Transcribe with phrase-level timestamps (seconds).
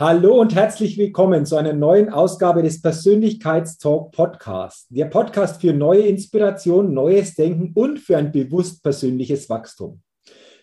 [0.00, 4.86] Hallo und herzlich willkommen zu einer neuen Ausgabe des Persönlichkeitstalk Podcasts.
[4.90, 10.00] Der Podcast für neue Inspiration, neues Denken und für ein bewusst persönliches Wachstum.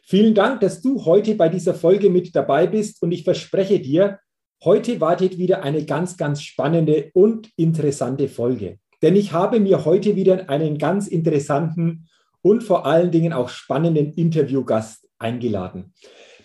[0.04, 4.20] Vielen Dank, dass du heute bei dieser Folge mit dabei bist und ich verspreche dir,
[4.64, 8.80] heute wartet wieder eine ganz, ganz spannende und interessante Folge.
[9.02, 12.08] Denn ich habe mir heute wieder einen ganz interessanten
[12.42, 15.94] und vor allen Dingen auch spannenden Interviewgast eingeladen.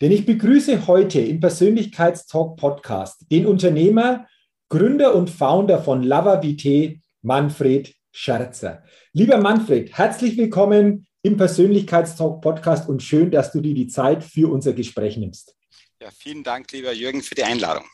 [0.00, 4.26] Denn ich begrüße heute im Persönlichkeitstalk Podcast den Unternehmer,
[4.70, 8.82] Gründer und Founder von Lava Vitae, Manfred Scherzer.
[9.12, 14.50] Lieber Manfred, herzlich willkommen im Persönlichkeitstalk Podcast und schön, dass du dir die Zeit für
[14.50, 15.54] unser Gespräch nimmst.
[16.00, 17.84] Ja, vielen Dank, lieber Jürgen, für die Einladung.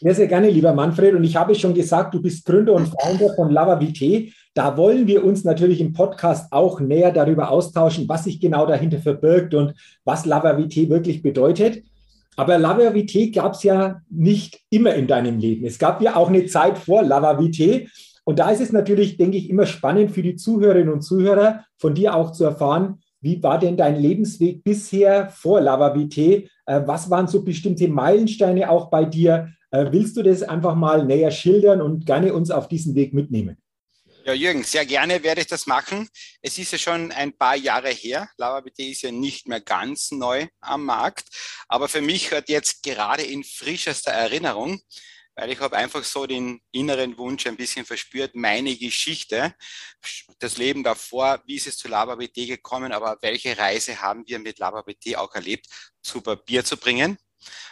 [0.00, 1.14] Sehr, sehr gerne, lieber Manfred.
[1.14, 4.32] Und ich habe schon gesagt, du bist Gründer und Founder von Lava Vitae.
[4.54, 8.98] Da wollen wir uns natürlich im Podcast auch näher darüber austauschen, was sich genau dahinter
[8.98, 11.82] verbirgt und was Lava Vitae wirklich bedeutet.
[12.36, 15.66] Aber Lava Vitae gab es ja nicht immer in deinem Leben.
[15.66, 17.88] Es gab ja auch eine Zeit vor Lava Vitae.
[18.22, 21.94] Und da ist es natürlich, denke ich, immer spannend für die Zuhörerinnen und Zuhörer, von
[21.94, 26.48] dir auch zu erfahren, wie war denn dein Lebensweg bisher vor Lava Vitae?
[26.66, 29.48] Äh, was waren so bestimmte Meilensteine auch bei dir?
[29.70, 33.58] Äh, willst du das einfach mal näher schildern und gerne uns auf diesen Weg mitnehmen?
[34.24, 36.08] Ja, Jürgen, sehr gerne werde ich das machen.
[36.42, 38.28] Es ist ja schon ein paar Jahre her.
[38.36, 41.28] LavaBT ist ja nicht mehr ganz neu am Markt.
[41.66, 44.80] Aber für mich hört jetzt gerade in frischester Erinnerung,
[45.34, 49.54] weil ich habe einfach so den inneren Wunsch ein bisschen verspürt, meine Geschichte,
[50.40, 54.58] das Leben davor, wie ist es zu LavaBT gekommen, aber welche Reise haben wir mit
[54.58, 55.66] LavaBT auch erlebt,
[56.02, 57.18] zu Papier zu bringen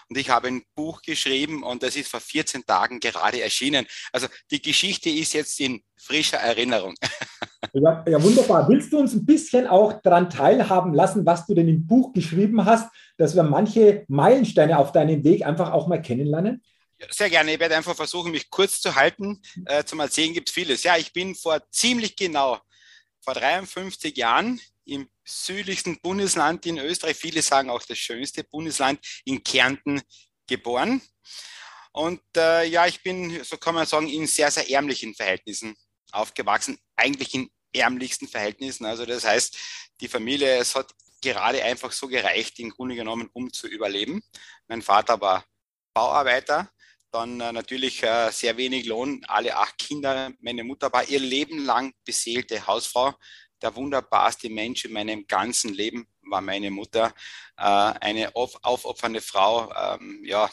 [0.09, 3.87] und ich habe ein Buch geschrieben und das ist vor 14 Tagen gerade erschienen.
[4.13, 6.95] Also die Geschichte ist jetzt in frischer Erinnerung.
[7.73, 8.69] Ja, ja, wunderbar.
[8.69, 12.65] Willst du uns ein bisschen auch daran teilhaben lassen, was du denn im Buch geschrieben
[12.65, 12.89] hast,
[13.19, 16.63] dass wir manche Meilensteine auf deinem Weg einfach auch mal kennenlernen?
[17.11, 17.53] Sehr gerne.
[17.53, 19.43] Ich werde einfach versuchen, mich kurz zu halten.
[19.67, 20.83] Äh, zum Erzählen gibt es vieles.
[20.85, 22.59] Ja, ich bin vor ziemlich genau
[23.21, 29.43] vor 53 Jahren im südlichsten Bundesland in Österreich, viele sagen auch das schönste Bundesland, in
[29.43, 30.01] Kärnten
[30.47, 31.03] geboren.
[31.93, 35.75] Und äh, ja, ich bin, so kann man sagen, in sehr, sehr ärmlichen Verhältnissen
[36.13, 38.85] aufgewachsen, eigentlich in ärmlichsten Verhältnissen.
[38.85, 39.57] Also das heißt,
[40.01, 40.93] die Familie, es hat
[41.23, 44.23] gerade einfach so gereicht, im Grunde genommen, um zu überleben.
[44.69, 45.45] Mein Vater war
[45.95, 46.71] Bauarbeiter,
[47.11, 50.33] dann äh, natürlich äh, sehr wenig Lohn, alle acht Kinder.
[50.41, 53.15] Meine Mutter war ihr Leben lang beseelte Hausfrau,
[53.63, 57.15] der wunderbarste Mensch in meinem ganzen Leben war meine Mutter.
[57.57, 60.51] Äh, eine auf, aufopfernde Frau, ähm, ja,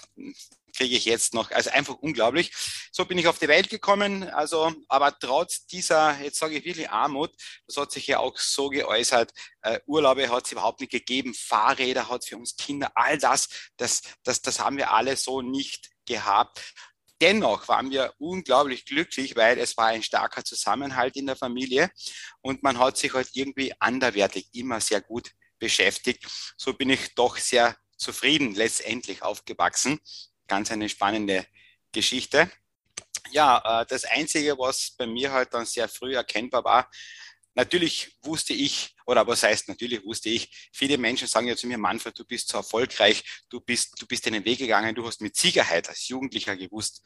[0.75, 2.51] kriege ich jetzt noch, also einfach unglaublich.
[2.91, 6.89] So bin ich auf die Welt gekommen, also, aber trotz dieser, jetzt sage ich wirklich
[6.89, 7.31] Armut,
[7.67, 9.31] das hat sich ja auch so geäußert,
[9.61, 13.49] äh, Urlaube hat es überhaupt nicht gegeben, Fahrräder hat es für uns Kinder, all das,
[13.77, 16.73] das, das, das haben wir alle so nicht gehabt.
[17.23, 21.89] Dennoch waren wir unglaublich glücklich, weil es war ein starker Zusammenhalt in der Familie
[22.41, 26.27] und man hat sich halt irgendwie anderwertig immer sehr gut beschäftigt.
[26.57, 30.01] So bin ich doch sehr zufrieden letztendlich aufgewachsen.
[30.49, 31.45] Ganz eine spannende
[31.93, 32.51] Geschichte.
[33.31, 36.91] Ja, äh, das Einzige, was bei mir halt dann sehr früh erkennbar war,
[37.53, 41.77] natürlich wusste ich, oder was heißt natürlich wusste ich, viele Menschen sagen ja zu mir,
[41.77, 45.37] Manfred, du bist so erfolgreich, du bist, du bist deinen Weg gegangen, du hast mit
[45.37, 47.01] Sicherheit als Jugendlicher gewusst,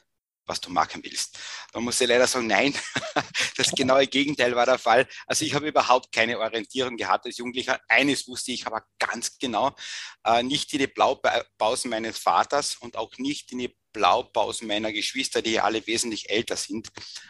[0.47, 1.37] was du machen willst.
[1.71, 2.73] Da muss ich leider sagen, nein,
[3.57, 5.07] das genaue Gegenteil war der Fall.
[5.25, 7.79] Also ich habe überhaupt keine Orientierung gehabt als Jugendlicher.
[7.87, 9.75] Eines wusste ich aber ganz genau,
[10.23, 15.41] äh, nicht in die Blaupausen meines Vaters und auch nicht in die Blaupausen meiner Geschwister,
[15.41, 16.89] die alle wesentlich älter sind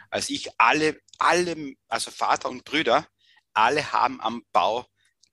[0.10, 0.50] als ich.
[0.60, 3.08] Alle, alle, also Vater und Brüder,
[3.54, 4.86] alle haben am Bau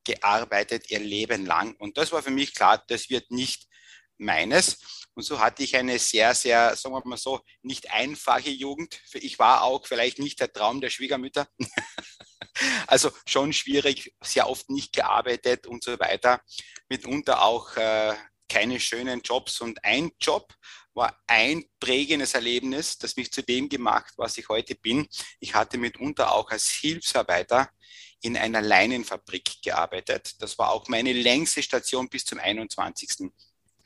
[0.05, 1.75] gearbeitet ihr Leben lang.
[1.77, 3.67] Und das war für mich klar, das wird nicht
[4.19, 5.04] meines.
[5.15, 9.01] Und so hatte ich eine sehr, sehr, sagen wir mal so, nicht einfache Jugend.
[9.15, 11.47] Ich war auch vielleicht nicht der Traum der Schwiegermütter.
[12.87, 16.41] also schon schwierig, sehr oft nicht gearbeitet und so weiter.
[16.89, 18.15] Mitunter auch äh,
[18.49, 19.61] keine schönen Jobs.
[19.61, 20.53] Und ein Job
[20.95, 25.09] war ein prägendes Erlebnis, das mich zu dem gemacht, was ich heute bin.
[25.41, 27.71] Ich hatte mitunter auch als Hilfsarbeiter
[28.21, 30.41] in einer Leinenfabrik gearbeitet.
[30.41, 33.31] Das war auch meine längste Station bis zum 21.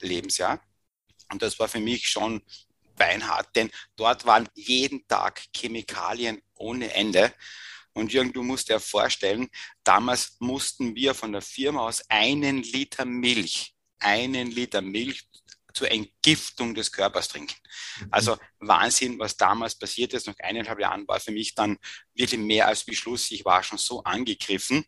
[0.01, 0.61] Lebensjahr.
[1.31, 2.43] Und das war für mich schon
[2.97, 7.33] beinhart, denn dort waren jeden Tag Chemikalien ohne Ende.
[7.93, 9.49] Und Jürgen, du musst dir vorstellen,
[9.85, 15.29] damals mussten wir von der Firma aus einen Liter Milch, einen Liter Milch
[15.73, 17.55] zur Entgiftung des Körpers trinken.
[18.01, 18.09] Mhm.
[18.11, 20.27] Also Wahnsinn, was damals passiert ist.
[20.27, 21.79] Nach eineinhalb Jahren war für mich dann
[22.15, 23.31] wirklich mehr als Beschluss.
[23.31, 24.85] Ich war schon so angegriffen,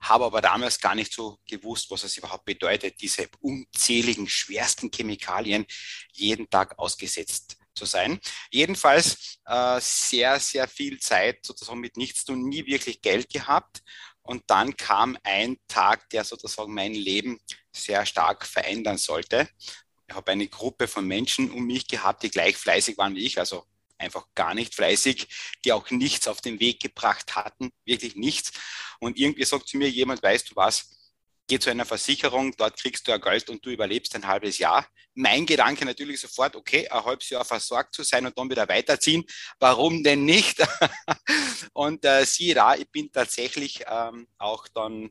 [0.00, 5.66] habe aber damals gar nicht so gewusst, was es überhaupt bedeutet, diese unzähligen, schwersten Chemikalien
[6.12, 8.20] jeden Tag ausgesetzt zu sein.
[8.50, 13.82] Jedenfalls äh, sehr, sehr viel Zeit sozusagen mit nichts tun, nie wirklich Geld gehabt.
[14.22, 17.38] Und dann kam ein Tag, der sozusagen mein Leben
[17.72, 19.48] sehr stark verändern sollte
[20.08, 23.38] ich habe eine Gruppe von Menschen um mich gehabt, die gleich fleißig waren wie ich,
[23.38, 23.64] also
[23.98, 25.28] einfach gar nicht fleißig,
[25.64, 28.52] die auch nichts auf den Weg gebracht hatten, wirklich nichts.
[29.00, 30.96] Und irgendwie sagt zu mir jemand, weißt du was,
[31.48, 34.86] geh zu einer Versicherung, dort kriegst du ein Geld und du überlebst ein halbes Jahr.
[35.14, 39.24] Mein Gedanke natürlich sofort, okay, ein halbes Jahr versorgt zu sein und dann wieder weiterziehen.
[39.58, 40.58] Warum denn nicht?
[41.72, 45.10] und äh, siehe da, ich bin tatsächlich ähm, auch dann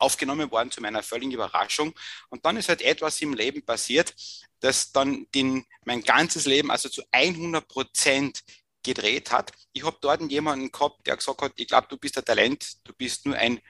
[0.00, 1.94] aufgenommen worden zu meiner völligen Überraschung.
[2.30, 4.14] Und dann ist halt etwas im Leben passiert,
[4.60, 8.42] das dann den, mein ganzes Leben also zu 100 Prozent
[8.82, 9.52] gedreht hat.
[9.72, 12.94] Ich habe dort jemanden gehabt, der gesagt hat, ich glaube, du bist ein Talent, du
[12.94, 13.60] bist nur ein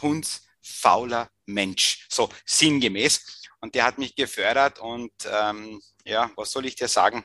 [0.00, 2.06] hundsfauler Mensch.
[2.10, 3.42] So sinngemäß.
[3.60, 7.24] Und der hat mich gefördert und ähm, ja, was soll ich dir sagen?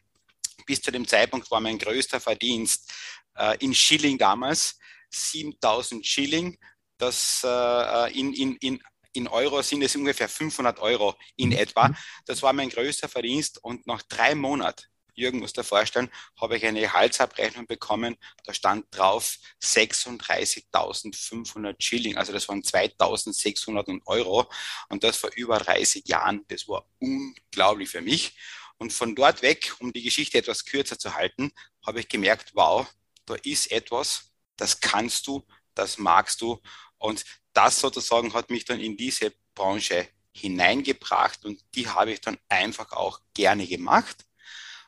[0.66, 2.92] Bis zu dem Zeitpunkt war mein größter Verdienst
[3.36, 4.78] äh, in Schilling damals
[5.12, 6.58] 7000 Schilling
[7.00, 8.80] das äh, in, in, in,
[9.14, 11.56] in Euro sind es ungefähr 500 Euro in mhm.
[11.56, 11.90] etwa.
[12.26, 14.84] Das war mein größter Verdienst und nach drei Monaten,
[15.16, 18.16] Jürgen muss dir vorstellen, habe ich eine Gehaltsabrechnung bekommen.
[18.46, 24.48] Da stand drauf 36.500 Schilling, also das waren 2.600 Euro
[24.90, 26.46] und das vor über 30 Jahren.
[26.48, 28.38] Das war unglaublich für mich.
[28.78, 31.52] Und von dort weg, um die Geschichte etwas kürzer zu halten,
[31.86, 32.88] habe ich gemerkt, wow,
[33.26, 35.46] da ist etwas, das kannst du,
[35.80, 36.60] das magst du
[36.98, 37.24] und
[37.54, 42.92] das sozusagen hat mich dann in diese Branche hineingebracht und die habe ich dann einfach
[42.92, 44.26] auch gerne gemacht.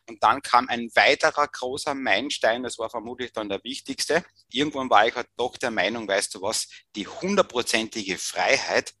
[0.08, 4.24] Und dann kam ein weiterer großer Meilenstein, das war vermutlich dann der wichtigste.
[4.50, 8.94] Irgendwann war ich halt doch der Meinung, weißt du was, die hundertprozentige Freiheit,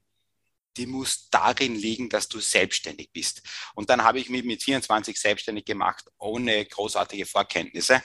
[0.76, 3.42] die muss darin liegen, dass du selbstständig bist.
[3.74, 8.02] Und dann habe ich mich mit 24 selbstständig gemacht, ohne großartige Vorkenntnisse.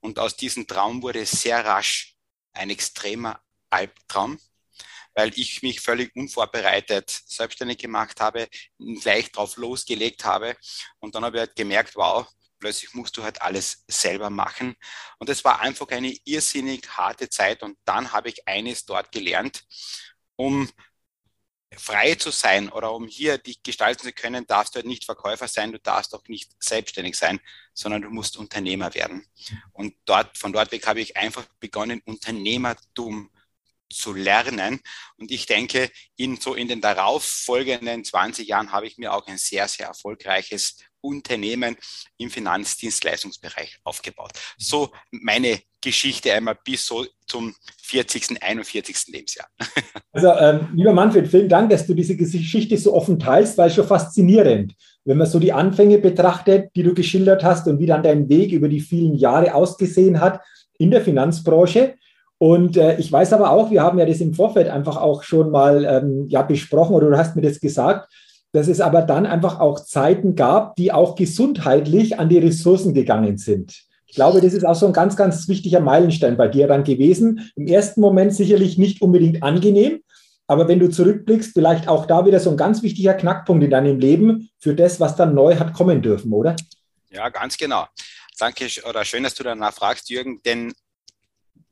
[0.00, 2.17] Und aus diesem Traum wurde sehr rasch
[2.58, 3.40] ein extremer
[3.70, 4.38] Albtraum,
[5.14, 8.48] weil ich mich völlig unvorbereitet selbstständig gemacht habe,
[9.00, 10.56] gleich drauf losgelegt habe
[11.00, 12.26] und dann habe ich halt gemerkt, wow,
[12.58, 14.74] plötzlich musst du halt alles selber machen.
[15.18, 17.62] Und es war einfach eine irrsinnig harte Zeit.
[17.62, 19.64] Und dann habe ich eines dort gelernt,
[20.36, 20.68] um
[21.76, 25.48] frei zu sein oder um hier dich gestalten zu können, darfst du halt nicht Verkäufer
[25.48, 27.40] sein, du darfst auch nicht selbstständig sein,
[27.74, 29.26] sondern du musst Unternehmer werden.
[29.72, 33.30] Und dort, von dort weg habe ich einfach begonnen, Unternehmertum
[33.90, 34.80] zu lernen.
[35.16, 39.38] Und ich denke, in so in den darauffolgenden 20 Jahren habe ich mir auch ein
[39.38, 41.76] sehr, sehr erfolgreiches Unternehmen
[42.16, 44.32] im Finanzdienstleistungsbereich aufgebaut.
[44.56, 49.06] So meine Geschichte einmal bis so zum 40., 41.
[49.08, 49.48] Lebensjahr.
[50.10, 53.76] Also, ähm, lieber Manfred, vielen Dank, dass du diese Geschichte so offen teilst, weil es
[53.76, 58.02] schon faszinierend, wenn man so die Anfänge betrachtet, die du geschildert hast und wie dann
[58.02, 60.40] dein Weg über die vielen Jahre ausgesehen hat
[60.78, 61.97] in der Finanzbranche.
[62.38, 65.50] Und äh, ich weiß aber auch, wir haben ja das im Vorfeld einfach auch schon
[65.50, 68.08] mal ähm, ja, besprochen oder du hast mir das gesagt,
[68.52, 73.38] dass es aber dann einfach auch Zeiten gab, die auch gesundheitlich an die Ressourcen gegangen
[73.38, 73.82] sind.
[74.06, 77.50] Ich glaube, das ist auch so ein ganz, ganz wichtiger Meilenstein bei dir dann gewesen.
[77.56, 80.00] Im ersten Moment sicherlich nicht unbedingt angenehm,
[80.46, 83.98] aber wenn du zurückblickst, vielleicht auch da wieder so ein ganz wichtiger Knackpunkt in deinem
[83.98, 86.56] Leben für das, was dann neu hat kommen dürfen, oder?
[87.10, 87.86] Ja, ganz genau.
[88.38, 90.72] Danke oder schön, dass du danach fragst, Jürgen, denn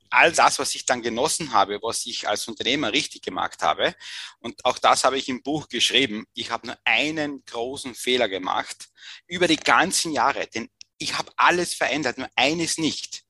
[0.09, 3.95] all das, was ich dann genossen habe, was ich als Unternehmer richtig gemacht habe.
[4.39, 6.25] Und auch das habe ich im Buch geschrieben.
[6.33, 8.89] Ich habe nur einen großen Fehler gemacht
[9.27, 13.23] über die ganzen Jahre, denn ich habe alles verändert, nur eines nicht.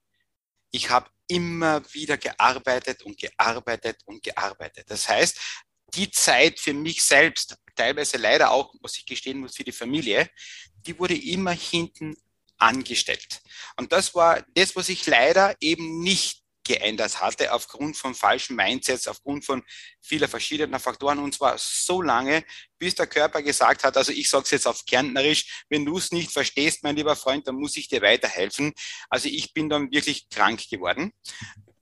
[0.72, 4.90] Ich habe immer wieder gearbeitet und gearbeitet und gearbeitet.
[4.90, 5.38] Das heißt,
[5.94, 10.30] die Zeit für mich selbst, teilweise leider auch, was ich gestehen muss, für die Familie,
[10.86, 12.16] die wurde immer hinten
[12.58, 13.42] angestellt.
[13.78, 19.08] Und das war das, was ich leider eben nicht geändert hatte, aufgrund von falschen Mindsets,
[19.08, 19.64] aufgrund von
[20.02, 21.20] vieler verschiedener Faktoren.
[21.20, 22.44] Und zwar so lange,
[22.78, 26.12] bis der Körper gesagt hat, also ich sage es jetzt auf Kärntnerisch, wenn du es
[26.12, 28.74] nicht verstehst, mein lieber Freund, dann muss ich dir weiterhelfen.
[29.10, 31.14] Also ich bin dann wirklich krank geworden.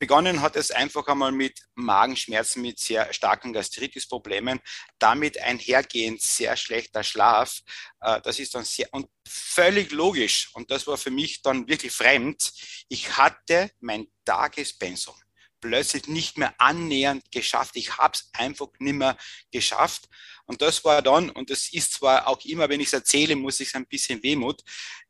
[0.05, 4.59] Begonnen hat es einfach einmal mit Magenschmerzen, mit sehr starken Gastritis-Problemen,
[4.99, 7.61] damit einhergehend sehr schlechter Schlaf.
[8.01, 10.51] Äh, das ist dann sehr und völlig logisch.
[10.53, 12.53] Und das war für mich dann wirklich fremd.
[12.87, 15.15] Ich hatte mein Tagespensum
[15.59, 17.75] plötzlich nicht mehr annähernd geschafft.
[17.75, 19.17] Ich habe es einfach nicht mehr
[19.51, 20.07] geschafft.
[20.45, 23.59] Und das war dann, und das ist zwar auch immer, wenn ich es erzähle, muss
[23.59, 24.61] ich es ein bisschen Wehmut.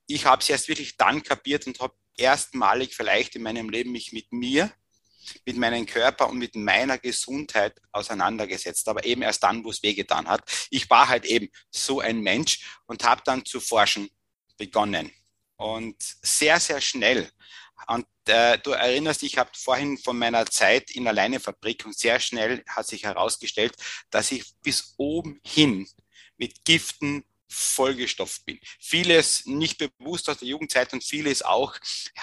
[0.08, 4.14] Ich habe es erst wirklich dann kapiert und habe erstmalig vielleicht in meinem Leben mich
[4.14, 4.72] mit mir,
[5.46, 10.28] mit meinem Körper und mit meiner Gesundheit auseinandergesetzt, aber eben erst dann, wo es wehgetan
[10.28, 10.44] hat.
[10.70, 14.10] Ich war halt eben so ein Mensch und habe dann zu forschen
[14.58, 15.12] begonnen.
[15.58, 17.30] Und sehr, sehr schnell.
[17.88, 21.98] Und äh, du erinnerst dich, ich habe vorhin von meiner Zeit in der Leinefabrik und
[21.98, 23.76] sehr schnell hat sich herausgestellt,
[24.10, 25.88] dass ich bis oben hin
[26.38, 28.60] mit Giften vollgestopft bin.
[28.80, 31.76] Vieles nicht bewusst aus der Jugendzeit und vieles auch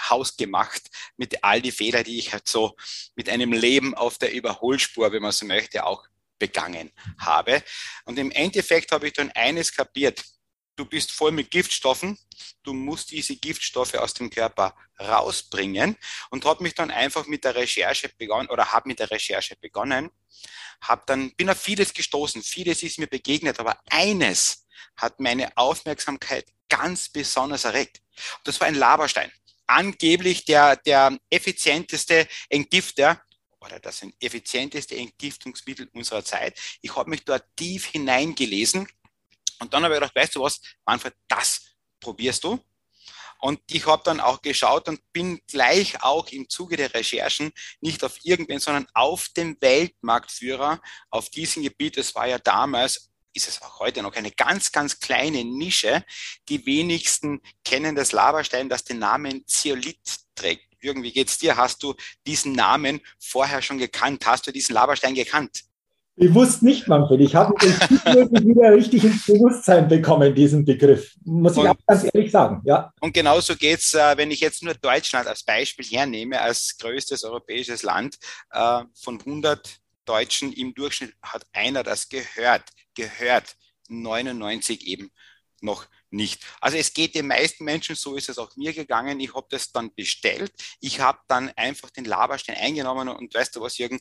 [0.09, 0.83] hausgemacht
[1.17, 2.75] mit all die Fehler, die ich halt so
[3.15, 6.05] mit einem Leben auf der Überholspur, wenn man so möchte, auch
[6.39, 7.63] begangen habe.
[8.05, 10.23] Und im Endeffekt habe ich dann eines kapiert.
[10.75, 12.17] Du bist voll mit Giftstoffen.
[12.63, 15.97] Du musst diese Giftstoffe aus dem Körper rausbringen
[16.29, 20.09] und habe mich dann einfach mit der Recherche begonnen oder habe mit der Recherche begonnen,
[20.81, 24.65] habe dann bin auf vieles gestoßen, vieles ist mir begegnet, aber eines
[24.95, 28.01] hat meine Aufmerksamkeit ganz besonders erregt.
[28.43, 29.31] das war ein Laberstein.
[29.67, 33.21] Angeblich der, der effizienteste Entgifter
[33.61, 36.59] oder das effizienteste Entgiftungsmittel unserer Zeit.
[36.81, 38.87] Ich habe mich dort tief hineingelesen
[39.63, 41.61] und dann habe ich gedacht, weißt du was, Manfred, das
[41.99, 42.59] probierst du.
[43.39, 47.51] Und ich habe dann auch geschaut und bin gleich auch im Zuge der Recherchen
[47.81, 50.79] nicht auf irgendwen, sondern auf den Weltmarktführer
[51.09, 51.97] auf diesem Gebiet.
[51.97, 56.05] Es war ja damals ist es auch heute noch eine ganz, ganz kleine Nische.
[56.49, 59.99] Die wenigsten kennen das Laberstein, das den Namen Zeolit
[60.35, 60.67] trägt.
[60.79, 61.57] Irgendwie geht's dir?
[61.57, 61.95] Hast du
[62.27, 64.25] diesen Namen vorher schon gekannt?
[64.25, 65.63] Hast du diesen Laberstein gekannt?
[66.15, 67.21] Bewusst nicht, Manfred.
[67.21, 71.15] Ich habe ihn wieder richtig ins Bewusstsein bekommen, diesen Begriff.
[71.23, 72.61] Muss ich auch ganz ehrlich sagen.
[72.65, 72.93] Ja.
[73.01, 77.81] Und genauso geht's, äh, wenn ich jetzt nur Deutschland als Beispiel hernehme, als größtes europäisches
[77.81, 78.17] Land,
[78.51, 83.55] äh, von 100 Deutschen im Durchschnitt hat einer das gehört, gehört,
[83.89, 85.09] 99 eben
[85.61, 86.45] noch nicht.
[86.61, 89.19] Also es geht den meisten Menschen, so ist es auch mir gegangen.
[89.19, 90.53] Ich habe das dann bestellt.
[90.79, 93.99] Ich habe dann einfach den Laberstein eingenommen und weißt du was, Jürgen,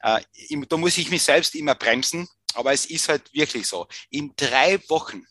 [0.00, 0.20] äh,
[0.68, 3.86] da muss ich mich selbst immer bremsen, aber es ist halt wirklich so.
[4.10, 5.24] In drei Wochen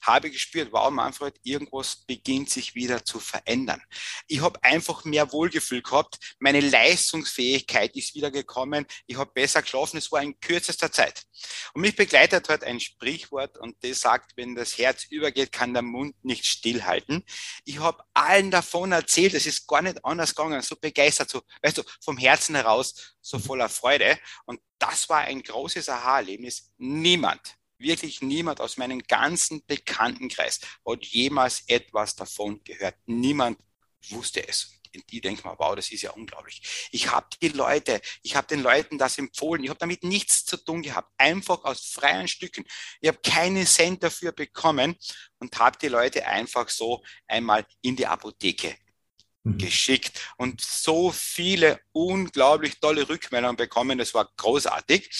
[0.00, 3.82] habe gespürt, wow, Manfred, irgendwas beginnt sich wieder zu verändern.
[4.26, 9.98] Ich habe einfach mehr Wohlgefühl gehabt, meine Leistungsfähigkeit ist wieder gekommen, ich habe besser geschlafen,
[9.98, 11.24] es war in kürzester Zeit.
[11.74, 15.82] Und mich begleitet heute ein Sprichwort und das sagt, wenn das Herz übergeht, kann der
[15.82, 17.24] Mund nicht stillhalten.
[17.64, 21.78] Ich habe allen davon erzählt, es ist gar nicht anders gegangen, so begeistert, so, weißt
[21.78, 24.18] du, vom Herzen heraus, so voller Freude.
[24.46, 26.70] Und das war ein großes Aha-Erlebnis.
[26.78, 32.96] Niemand wirklich niemand aus meinem ganzen Bekanntenkreis hat jemals etwas davon gehört.
[33.06, 33.58] Niemand
[34.10, 34.74] wusste es.
[34.94, 36.88] Und die denken mal, wow, das ist ja unglaublich.
[36.92, 39.62] Ich habe die Leute, ich habe den Leuten das empfohlen.
[39.62, 41.12] Ich habe damit nichts zu tun gehabt.
[41.18, 42.64] Einfach aus freien Stücken.
[43.00, 44.96] Ich habe keinen Cent dafür bekommen
[45.38, 48.76] und habe die Leute einfach so einmal in die Apotheke
[49.48, 49.58] Mhm.
[49.58, 53.98] geschickt und so viele unglaublich tolle Rückmeldungen bekommen.
[53.98, 55.10] Das war großartig.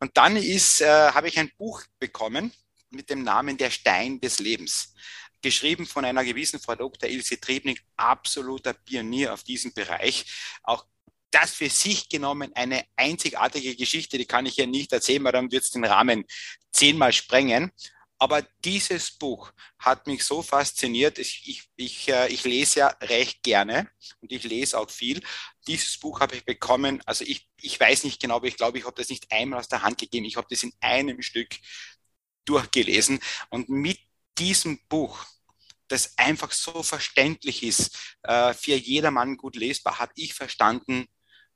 [0.00, 2.52] Und dann ist, äh, habe ich ein Buch bekommen
[2.90, 4.94] mit dem Namen Der Stein des Lebens.
[5.42, 7.08] Geschrieben von einer gewissen Frau Dr.
[7.08, 10.24] Ilse Triebning, absoluter Pionier auf diesem Bereich.
[10.62, 10.86] Auch
[11.30, 15.50] das für sich genommen eine einzigartige Geschichte, die kann ich ja nicht erzählen, weil dann
[15.50, 16.24] wird es den Rahmen
[16.72, 17.72] zehnmal sprengen.
[18.18, 21.18] Aber dieses Buch hat mich so fasziniert.
[21.18, 23.90] Ich, ich, ich, äh, ich lese ja recht gerne
[24.20, 25.20] und ich lese auch viel.
[25.66, 27.02] Dieses Buch habe ich bekommen.
[27.06, 29.68] Also ich, ich weiß nicht genau, aber ich glaube, ich habe das nicht einmal aus
[29.68, 30.26] der Hand gegeben.
[30.26, 31.56] Ich habe das in einem Stück
[32.44, 33.20] durchgelesen.
[33.50, 33.98] Und mit
[34.38, 35.24] diesem Buch,
[35.88, 41.06] das einfach so verständlich ist, äh, für jedermann gut lesbar, habe ich verstanden,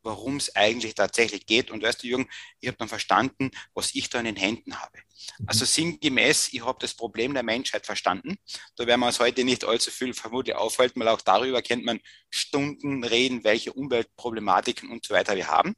[0.09, 1.71] worum es eigentlich tatsächlich geht.
[1.71, 2.29] Und weißt du, Jürgen,
[2.61, 4.99] ich habe dann verstanden, was ich da in den Händen habe.
[5.47, 8.39] Also sinngemäß, ich habe das Problem der Menschheit verstanden.
[8.77, 12.01] Da werden wir uns heute nicht allzu viel vermutlich aufhalten, weil auch darüber kennt man
[12.31, 15.75] Stunden reden, welche Umweltproblematiken und so weiter wir haben.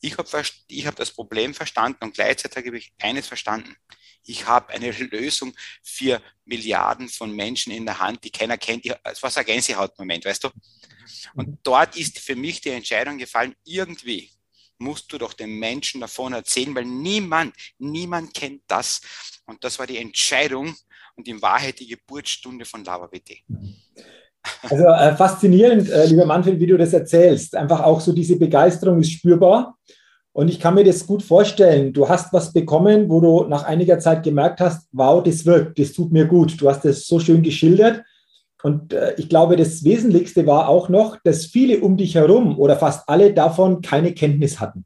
[0.00, 0.28] Ich habe
[0.68, 3.76] ich hab das Problem verstanden und gleichzeitig habe ich eines verstanden.
[4.24, 8.84] Ich habe eine Lösung für Milliarden von Menschen in der Hand, die keiner kennt.
[9.04, 10.50] Es war so ein Gänsehautmoment, weißt du?
[11.34, 14.30] Und dort ist für mich die Entscheidung gefallen, irgendwie
[14.78, 19.00] musst du doch den Menschen davon erzählen, weil niemand, niemand kennt das.
[19.46, 20.74] Und das war die Entscheidung
[21.16, 23.42] und in Wahrheit die Geburtsstunde von Lava BT.
[24.62, 27.54] Also äh, faszinierend, äh, lieber Manfred, wie du das erzählst.
[27.56, 29.76] Einfach auch so diese Begeisterung ist spürbar.
[30.38, 31.92] Und ich kann mir das gut vorstellen.
[31.92, 35.92] Du hast was bekommen, wo du nach einiger Zeit gemerkt hast, wow, das wirkt, das
[35.92, 36.60] tut mir gut.
[36.60, 38.04] Du hast das so schön geschildert.
[38.62, 42.76] Und äh, ich glaube, das Wesentlichste war auch noch, dass viele um dich herum oder
[42.76, 44.84] fast alle davon keine Kenntnis hatten.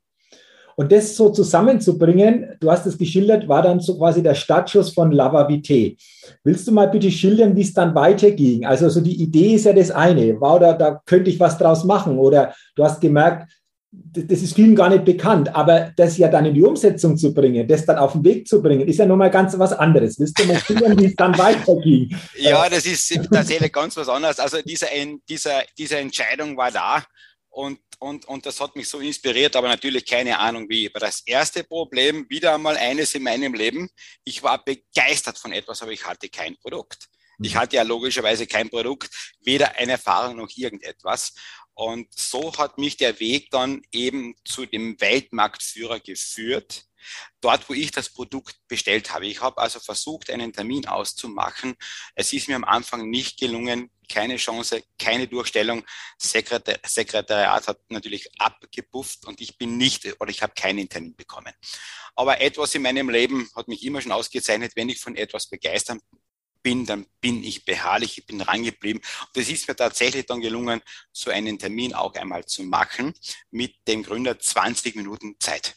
[0.74, 5.12] Und das so zusammenzubringen, du hast es geschildert, war dann so quasi der Startschuss von
[5.12, 5.98] Lava Vitae.
[6.44, 8.64] Willst du mal bitte schildern, wie es dann weiterging?
[8.64, 10.40] Also so die Idee ist ja das eine.
[10.40, 12.18] Wow, da, da könnte ich was draus machen.
[12.18, 13.52] Oder du hast gemerkt,
[13.92, 17.68] das ist vielen gar nicht bekannt, aber das ja dann in die Umsetzung zu bringen,
[17.68, 20.18] das dann auf den Weg zu bringen, ist ja nochmal ganz was anderes.
[20.18, 22.16] Willst du mal schildern, wie es dann weiterging?
[22.38, 24.40] Ja, das ist tatsächlich ganz was anderes.
[24.40, 24.86] Also diese,
[25.28, 27.04] diese, diese Entscheidung war da
[27.50, 30.88] und, und, und das hat mich so inspiriert, aber natürlich keine Ahnung wie.
[30.88, 33.90] Aber das erste Problem, wieder einmal eines in meinem Leben,
[34.24, 37.08] ich war begeistert von etwas, aber ich hatte kein Produkt.
[37.42, 37.58] Ich mhm.
[37.58, 41.34] hatte ja logischerweise kein Produkt, weder eine Erfahrung noch irgendetwas.
[41.74, 46.86] Und so hat mich der Weg dann eben zu dem Weltmarktführer geführt,
[47.40, 49.26] dort, wo ich das Produkt bestellt habe.
[49.26, 51.74] Ich habe also versucht, einen Termin auszumachen.
[52.14, 55.84] Es ist mir am Anfang nicht gelungen, keine Chance, keine Durchstellung.
[56.18, 61.52] Sekretär, Sekretariat hat natürlich abgepufft und ich bin nicht oder ich habe keinen Termin bekommen.
[62.14, 66.02] Aber etwas in meinem Leben hat mich immer schon ausgezeichnet, wenn ich von etwas begeistert
[66.62, 69.02] bin, dann bin ich beharrlich, ich bin rangeblieben.
[69.02, 70.80] Und es ist mir tatsächlich dann gelungen,
[71.12, 73.14] so einen Termin auch einmal zu machen
[73.50, 75.74] mit dem Gründer 20 Minuten Zeit.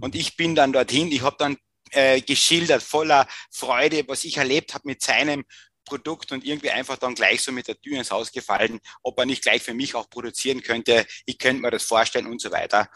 [0.00, 1.56] Und ich bin dann dorthin, ich habe dann
[1.90, 5.44] äh, geschildert, voller Freude, was ich erlebt habe mit seinem
[5.84, 9.26] Produkt und irgendwie einfach dann gleich so mit der Tür ins Haus gefallen, ob er
[9.26, 11.06] nicht gleich für mich auch produzieren könnte.
[11.26, 12.88] Ich könnte mir das vorstellen und so weiter.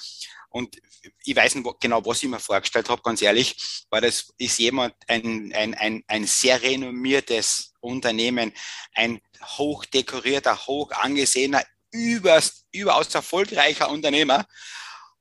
[0.50, 0.76] Und
[1.24, 4.94] ich weiß nicht genau, was ich mir vorgestellt habe, ganz ehrlich, weil das ist jemand,
[5.06, 8.52] ein, ein, ein, ein sehr renommiertes Unternehmen,
[8.94, 14.46] ein hochdekorierter, hoch angesehener, überaus erfolgreicher Unternehmer.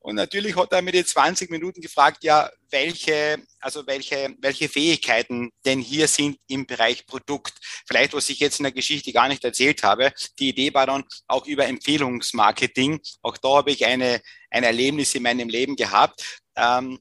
[0.07, 5.51] Und natürlich hat er mir die 20 Minuten gefragt, ja, welche, also welche, welche Fähigkeiten
[5.65, 7.53] denn hier sind im Bereich Produkt.
[7.85, 10.13] Vielleicht, was ich jetzt in der Geschichte gar nicht erzählt habe.
[10.39, 13.01] Die Idee war dann auch über Empfehlungsmarketing.
[13.21, 16.39] Auch da habe ich eine, ein Erlebnis in meinem Leben gehabt.
[16.55, 16.99] Ähm,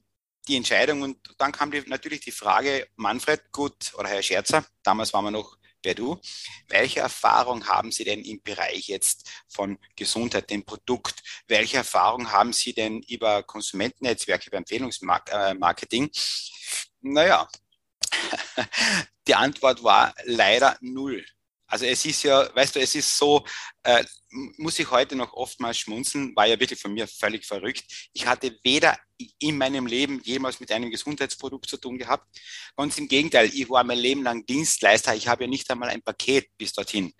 [0.49, 5.13] die Entscheidung und dann kam die, natürlich die Frage, Manfred, gut, oder Herr Scherzer, damals
[5.13, 6.19] waren wir noch per Du.
[6.67, 11.23] Welche Erfahrung haben Sie denn im Bereich jetzt von Gesundheit, dem Produkt?
[11.47, 16.11] Welche Erfahrung haben Sie denn über Konsumentennetzwerke, über Empfehlungsmarketing?
[17.01, 17.47] Naja,
[19.27, 21.25] die Antwort war leider null.
[21.67, 23.45] Also es ist ja, weißt du, es ist so,
[23.83, 24.03] äh,
[24.57, 27.83] muss ich heute noch oftmals schmunzeln, war ja wirklich von mir völlig verrückt.
[28.13, 28.97] Ich hatte weder
[29.39, 32.27] in meinem Leben jemals mit einem Gesundheitsprodukt zu tun gehabt.
[32.75, 35.15] Ganz im Gegenteil, ich war mein Leben lang Dienstleister.
[35.15, 37.13] Ich habe ja nicht einmal ein Paket bis dorthin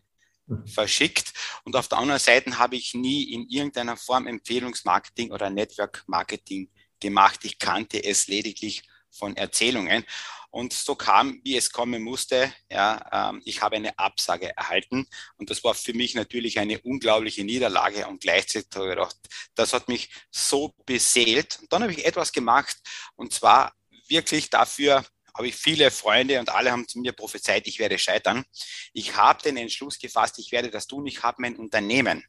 [0.45, 0.67] mhm.
[0.67, 1.33] verschickt.
[1.63, 6.69] Und auf der anderen Seite habe ich nie in irgendeiner Form Empfehlungsmarketing oder Network Marketing
[6.99, 7.39] gemacht.
[7.43, 10.03] Ich kannte es lediglich von Erzählungen.
[10.49, 12.51] Und so kam, wie es kommen musste.
[12.69, 15.05] Ja, ähm, ich habe eine Absage erhalten.
[15.37, 18.07] Und das war für mich natürlich eine unglaubliche Niederlage.
[18.07, 19.17] Und gleichzeitig habe ich gedacht,
[19.55, 21.59] das hat mich so beseelt.
[21.61, 22.77] Und dann habe ich etwas gemacht.
[23.15, 23.73] Und zwar
[24.07, 25.05] wirklich dafür,
[25.37, 28.43] habe ich viele Freunde und alle haben zu mir prophezeit, ich werde scheitern.
[28.91, 31.05] Ich habe den Entschluss gefasst, ich werde das tun.
[31.05, 32.25] Ich habe mein Unternehmen,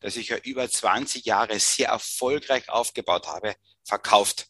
[0.00, 4.46] das ich ja über 20 Jahre sehr erfolgreich aufgebaut habe, verkauft.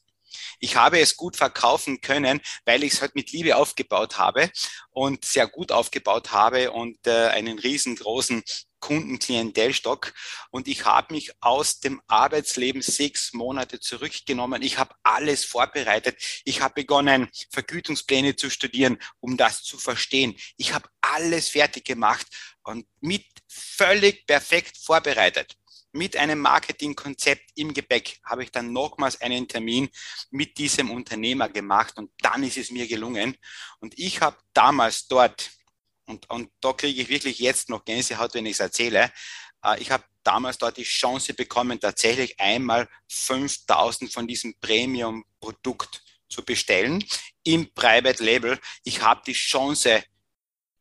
[0.58, 4.50] Ich habe es gut verkaufen können, weil ich es halt mit Liebe aufgebaut habe
[4.90, 8.42] und sehr gut aufgebaut habe und äh, einen riesengroßen
[8.82, 10.12] Kundenklientelstock
[10.50, 14.60] und ich habe mich aus dem Arbeitsleben sechs Monate zurückgenommen.
[14.60, 16.16] Ich habe alles vorbereitet.
[16.44, 20.36] Ich habe begonnen, Vergütungspläne zu studieren, um das zu verstehen.
[20.56, 22.26] Ich habe alles fertig gemacht
[22.64, 25.56] und mit völlig perfekt vorbereitet
[25.92, 29.88] mit einem Marketingkonzept im Gepäck habe ich dann nochmals einen Termin
[30.30, 33.36] mit diesem Unternehmer gemacht und dann ist es mir gelungen.
[33.78, 35.50] Und ich habe damals dort,
[36.06, 39.12] und, und da kriege ich wirklich jetzt noch Gänsehaut, wenn ich es erzähle,
[39.64, 46.44] äh, ich habe damals dort die Chance bekommen, tatsächlich einmal 5000 von diesem Premium-Produkt zu
[46.44, 47.04] bestellen
[47.44, 48.58] im Private Label.
[48.84, 50.02] Ich habe die Chance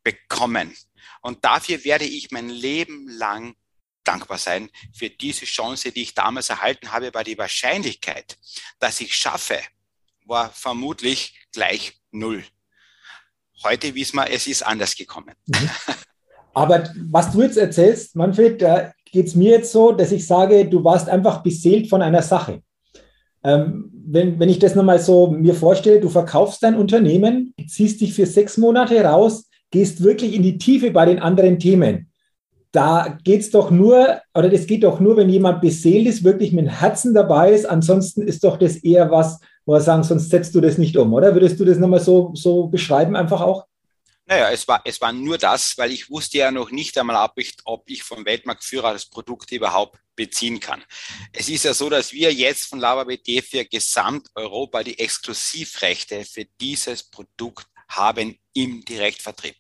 [0.04, 0.76] bekommen.
[1.22, 3.56] Und dafür werde ich mein Leben lang
[4.04, 8.38] dankbar sein für diese Chance, die ich damals erhalten habe, weil die Wahrscheinlichkeit,
[8.80, 9.60] dass ich schaffe,
[10.26, 12.44] war vermutlich gleich null.
[13.64, 15.36] heute wissen wir, es ist anders gekommen.
[15.46, 15.70] Mhm.
[16.54, 20.66] Aber was du jetzt erzählst, Manfred, da geht es mir jetzt so, dass ich sage,
[20.68, 22.62] du warst einfach beseelt von einer Sache.
[23.44, 28.14] Ähm, wenn, wenn ich das nochmal so mir vorstelle, du verkaufst dein Unternehmen, ziehst dich
[28.14, 32.11] für sechs Monate raus, gehst wirklich in die Tiefe bei den anderen Themen.
[32.72, 36.54] Da geht es doch nur, oder das geht doch nur, wenn jemand beseelt ist, wirklich
[36.54, 37.66] mit Herzen dabei ist.
[37.66, 41.14] Ansonsten ist doch das eher was, wo wir sagen, sonst setzt du das nicht um,
[41.14, 41.34] oder?
[41.34, 43.66] Würdest du das nochmal so, so beschreiben, einfach auch?
[44.26, 47.38] Naja, es war, es war nur das, weil ich wusste ja noch nicht einmal, ob
[47.38, 50.84] ich, ob ich vom Weltmarktführer das Produkt überhaupt beziehen kann.
[51.34, 57.04] Es ist ja so, dass wir jetzt von LavaBT für Gesamteuropa die Exklusivrechte für dieses
[57.04, 59.56] Produkt haben im Direktvertrieb.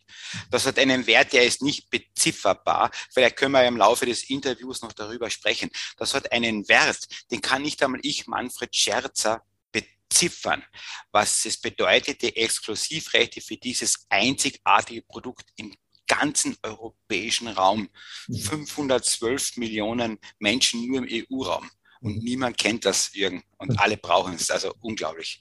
[0.50, 2.92] Das hat einen Wert, der ist nicht bezifferbar.
[3.12, 5.70] Vielleicht können wir im Laufe des Interviews noch darüber sprechen.
[5.98, 10.64] Das hat einen Wert, den kann nicht einmal ich, Manfred Scherzer, beziffern,
[11.12, 15.74] was es bedeutet, die Exklusivrechte für dieses einzigartige Produkt im
[16.08, 17.90] ganzen europäischen Raum.
[18.28, 19.60] 512 mhm.
[19.62, 21.70] Millionen Menschen nur im EU-Raum.
[22.02, 22.24] Und mhm.
[22.24, 23.44] niemand kennt das, Jürgen.
[23.58, 24.50] Und alle brauchen es.
[24.50, 25.40] Also unglaublich.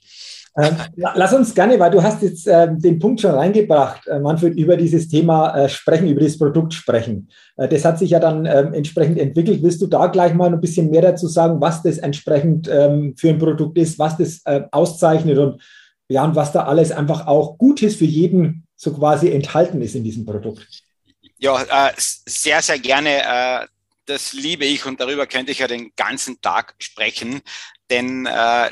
[0.57, 4.55] Ähm, lass uns gerne, weil du hast jetzt äh, den Punkt schon reingebracht, äh, Manfred,
[4.55, 7.29] über dieses Thema äh, sprechen, über das Produkt sprechen.
[7.55, 9.63] Äh, das hat sich ja dann ähm, entsprechend entwickelt.
[9.63, 13.29] Willst du da gleich mal ein bisschen mehr dazu sagen, was das entsprechend ähm, für
[13.29, 15.61] ein Produkt ist, was das äh, auszeichnet und
[16.09, 20.03] ja, und was da alles einfach auch Gutes für jeden so quasi enthalten ist in
[20.03, 20.67] diesem Produkt?
[21.37, 23.69] Ja, äh, sehr, sehr gerne
[24.11, 27.41] das liebe ich und darüber könnte ich ja den ganzen Tag sprechen,
[27.89, 28.71] denn äh,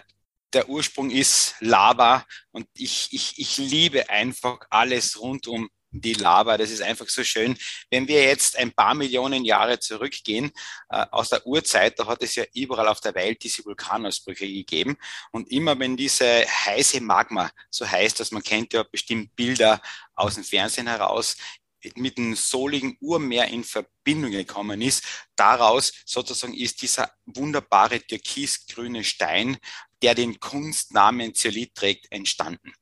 [0.53, 6.57] der Ursprung ist Lava und ich, ich, ich liebe einfach alles rund um die Lava.
[6.57, 7.57] Das ist einfach so schön.
[7.89, 10.51] Wenn wir jetzt ein paar Millionen Jahre zurückgehen,
[10.89, 14.97] äh, aus der Urzeit, da hat es ja überall auf der Welt diese Vulkanausbrüche gegeben.
[15.31, 19.81] Und immer wenn diese heiße Magma, so heißt das, man kennt ja bestimmt Bilder
[20.15, 21.37] aus dem Fernsehen heraus,
[21.95, 25.03] mit dem soligen Urmeer in Verbindung gekommen ist.
[25.35, 29.57] Daraus sozusagen ist dieser wunderbare türkisgrüne Stein,
[30.01, 32.73] der den Kunstnamen Zeolit trägt, entstanden.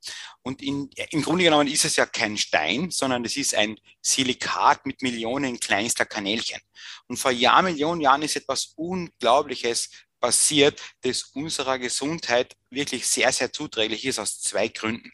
[0.43, 4.86] Und in, im Grunde genommen ist es ja kein Stein, sondern es ist ein Silikat
[4.86, 6.62] mit Millionen kleinster Kanälchen.
[7.07, 14.06] Und vor Jahrmillionen Jahren ist etwas Unglaubliches passiert, das unserer Gesundheit wirklich sehr, sehr zuträglich
[14.06, 15.12] ist aus zwei Gründen.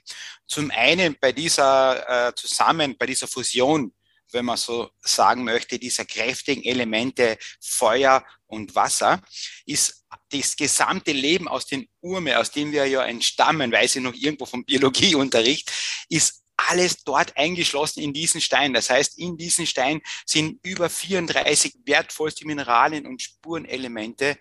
[0.47, 3.93] Zum einen bei dieser äh, zusammen, bei dieser Fusion,
[4.31, 9.21] wenn man so sagen möchte, dieser kräftigen Elemente Feuer und Wasser,
[9.65, 14.13] ist das gesamte Leben aus dem Urmeer, aus dem wir ja entstammen, weiß ich noch
[14.13, 15.71] irgendwo vom Biologieunterricht,
[16.09, 18.73] ist alles dort eingeschlossen in diesen Stein.
[18.73, 24.37] Das heißt, in diesen Stein sind über 34 wertvollste Mineralien und Spurenelemente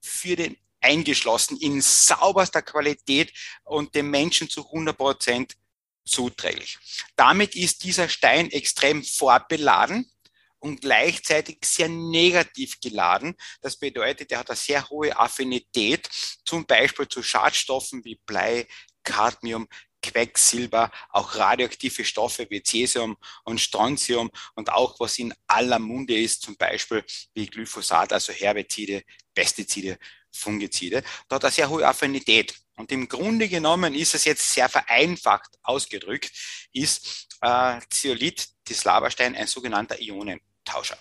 [0.00, 3.32] für den eingeschlossen in sauberster Qualität
[3.64, 5.56] und dem Menschen zu 100 Prozent
[6.04, 6.78] zuträglich.
[7.16, 10.10] Damit ist dieser Stein extrem vorbeladen
[10.58, 13.36] und gleichzeitig sehr negativ geladen.
[13.60, 16.08] Das bedeutet, er hat eine sehr hohe Affinität,
[16.44, 18.66] zum Beispiel zu Schadstoffen wie Blei,
[19.02, 19.68] Cadmium,
[20.12, 26.42] Quecksilber, auch radioaktive Stoffe wie Cäsium und Strontium und auch was in aller Munde ist,
[26.42, 29.02] zum Beispiel wie Glyphosat, also Herbizide,
[29.34, 29.98] Pestizide,
[30.32, 31.02] Fungizide.
[31.28, 32.54] Da hat er sehr hohe Affinität.
[32.76, 36.30] Und im Grunde genommen ist es jetzt sehr vereinfacht ausgedrückt,
[36.72, 40.98] ist äh, Zeolit, das Lavastein, ein sogenannter Ionentauscher.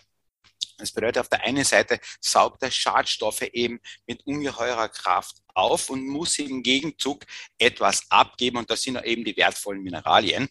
[0.77, 6.07] Das bedeutet, auf der einen Seite saugt er Schadstoffe eben mit ungeheurer Kraft auf und
[6.07, 7.25] muss im Gegenzug
[7.57, 10.49] etwas abgeben und das sind eben die wertvollen Mineralien.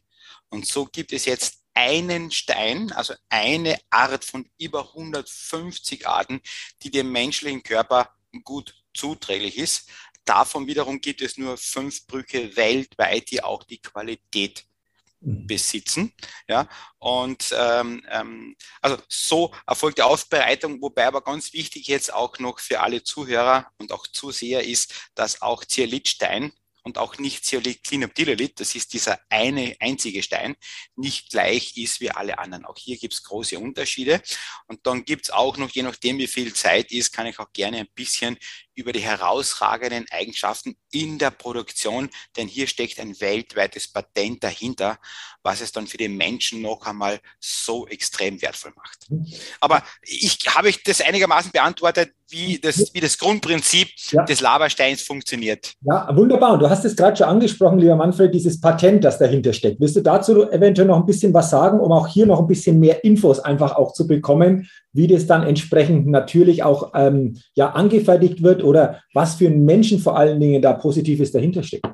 [0.49, 6.41] Und so gibt es jetzt einen Stein, also eine Art von über 150 Arten,
[6.83, 9.91] die dem menschlichen Körper gut zuträglich ist.
[10.25, 14.65] Davon wiederum gibt es nur fünf Brücke weltweit, die auch die Qualität.
[15.25, 16.13] Besitzen.
[16.49, 22.39] Ja, und ähm, ähm, also so erfolgt die Aufbereitung, wobei aber ganz wichtig jetzt auch
[22.39, 26.53] noch für alle Zuhörer und auch Zuseher ist, dass auch Zeolithstein
[26.85, 30.55] und auch nicht Zeolit Clinoptilolit, das ist dieser eine einzige Stein,
[30.97, 32.67] nicht gleich ist wie alle anderen.
[32.67, 34.21] Auch hier gibt es große Unterschiede.
[34.67, 37.53] Und dann gibt es auch noch, je nachdem wie viel Zeit ist, kann ich auch
[37.53, 38.37] gerne ein bisschen
[38.75, 44.99] über die herausragenden Eigenschaften in der Produktion, denn hier steckt ein weltweites Patent dahinter,
[45.43, 49.07] was es dann für den Menschen noch einmal so extrem wertvoll macht.
[49.61, 54.25] Aber ich habe ich das einigermaßen beantwortet, wie das, wie das Grundprinzip ja.
[54.25, 55.75] des Lavasteins funktioniert.
[55.83, 56.55] Ja, wunderbar.
[56.55, 59.81] Und du hast es gerade schon angesprochen, lieber Manfred, dieses Patent, das dahinter steckt.
[59.81, 62.81] Willst du dazu eventuell noch ein bisschen was sagen, um auch hier noch ein bisschen
[62.81, 68.43] mehr Infos einfach auch zu bekommen, wie das dann entsprechend natürlich auch ähm, ja, angefertigt
[68.43, 71.87] wird oder was für einen Menschen vor allen Dingen da Positives dahinter steckt.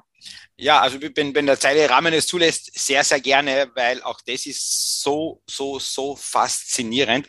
[0.56, 4.44] Ja, also wenn, wenn der Zeile Rahmen es zulässt, sehr, sehr gerne, weil auch das
[4.44, 7.26] ist so, so, so faszinierend.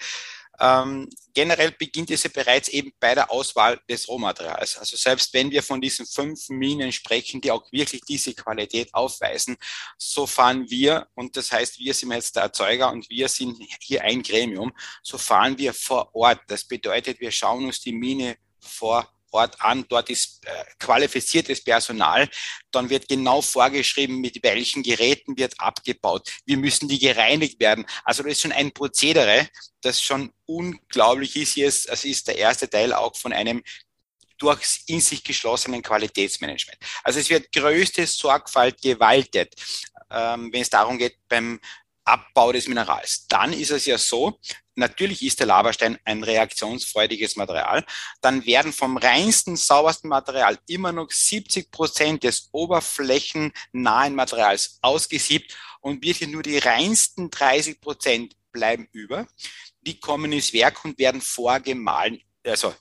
[0.60, 4.77] Ähm, generell beginnt es ja bereits eben bei der Auswahl des Rohmaterials.
[4.77, 9.56] Also selbst wenn wir von diesen fünf Minen sprechen, die auch wirklich diese Qualität aufweisen,
[9.97, 14.04] so fahren wir, und das heißt, wir sind jetzt der Erzeuger und wir sind hier
[14.04, 16.41] ein Gremium, so fahren wir vor Ort.
[16.47, 22.29] Das bedeutet, wir schauen uns die Mine vor Ort an, dort ist äh, qualifiziertes Personal,
[22.71, 27.85] dann wird genau vorgeschrieben, mit welchen Geräten wird abgebaut, wie müssen die gereinigt werden.
[28.03, 29.47] Also das ist schon ein Prozedere,
[29.81, 31.53] das schon unglaublich ist.
[31.53, 33.63] Hier ist, also ist der erste Teil auch von einem
[34.37, 36.79] durch in sich geschlossenen Qualitätsmanagement.
[37.03, 39.53] Also es wird größte Sorgfalt gewaltet,
[40.09, 41.59] ähm, wenn es darum geht, beim
[42.03, 43.27] Abbau des Minerals.
[43.27, 44.39] Dann ist es ja so,
[44.81, 47.85] natürlich ist der Lavastein ein reaktionsfreudiges Material,
[48.19, 56.03] dann werden vom reinsten, saubersten Material immer noch 70 Prozent des oberflächennahen Materials ausgesiebt und
[56.03, 59.27] wirklich nur die reinsten 30 Prozent bleiben über.
[59.81, 62.73] Die kommen ins Werk und werden vorgemahlen also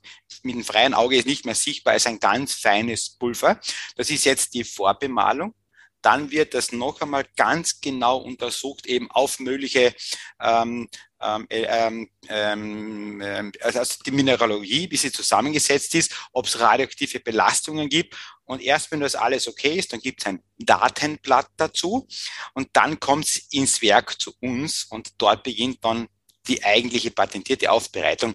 [0.42, 3.60] mit dem freien Auge ist nicht mehr sichtbar, ist ein ganz feines Pulver.
[3.94, 5.54] Das ist jetzt die Vorbemalung
[6.02, 9.94] dann wird das noch einmal ganz genau untersucht, eben auf mögliche
[10.40, 10.88] ähm,
[11.20, 17.88] ähm, äh, ähm, ähm, also die Mineralogie, wie sie zusammengesetzt ist, ob es radioaktive Belastungen
[17.88, 18.16] gibt.
[18.44, 22.08] Und erst wenn das alles okay ist, dann gibt es ein Datenblatt dazu
[22.54, 26.08] und dann kommt es ins Werk zu uns und dort beginnt dann
[26.48, 28.34] die eigentliche patentierte Aufbereitung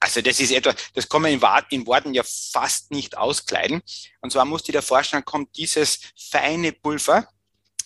[0.00, 1.40] also das ist etwas, das kann man in,
[1.86, 3.82] Worten ja fast nicht auskleiden.
[4.20, 7.28] Und zwar muss dir vorstellen, kommt dieses feine Pulver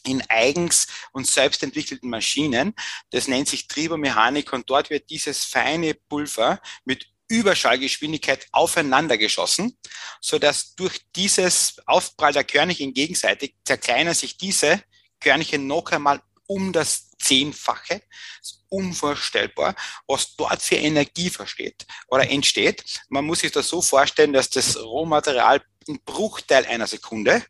[0.07, 2.75] in eigens und selbst entwickelten Maschinen.
[3.11, 9.79] Das nennt sich Tribomechanik und dort wird dieses feine Pulver mit Überschallgeschwindigkeit aufeinander geschossen,
[10.21, 14.83] so dass durch dieses Aufprall der Körnchen gegenseitig zerkleinern sich diese
[15.21, 18.03] Körnchen noch einmal um das Zehnfache.
[18.41, 19.77] Das ist unvorstellbar,
[20.09, 23.03] was dort für Energie versteht oder entsteht.
[23.09, 27.45] Man muss sich das so vorstellen, dass das Rohmaterial ein Bruchteil einer Sekunde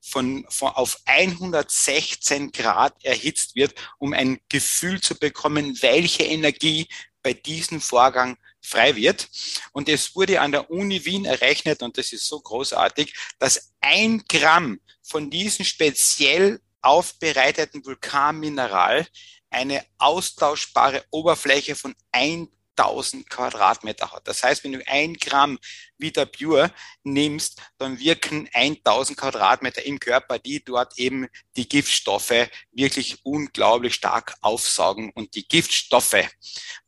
[0.00, 6.88] von, von auf 116 Grad erhitzt wird, um ein Gefühl zu bekommen, welche Energie
[7.22, 9.28] bei diesem Vorgang frei wird.
[9.72, 14.24] Und es wurde an der Uni Wien errechnet, und das ist so großartig, dass ein
[14.28, 19.06] Gramm von diesem speziell aufbereiteten Vulkanmineral
[19.50, 24.28] eine austauschbare Oberfläche von 1000 Quadratmeter hat.
[24.28, 25.58] Das heißt, wenn du ein Gramm
[25.98, 33.24] Vita Pure nimmst, dann wirken 1000 Quadratmeter im Körper, die dort eben die Giftstoffe wirklich
[33.24, 35.10] unglaublich stark aufsaugen.
[35.14, 36.28] Und die Giftstoffe,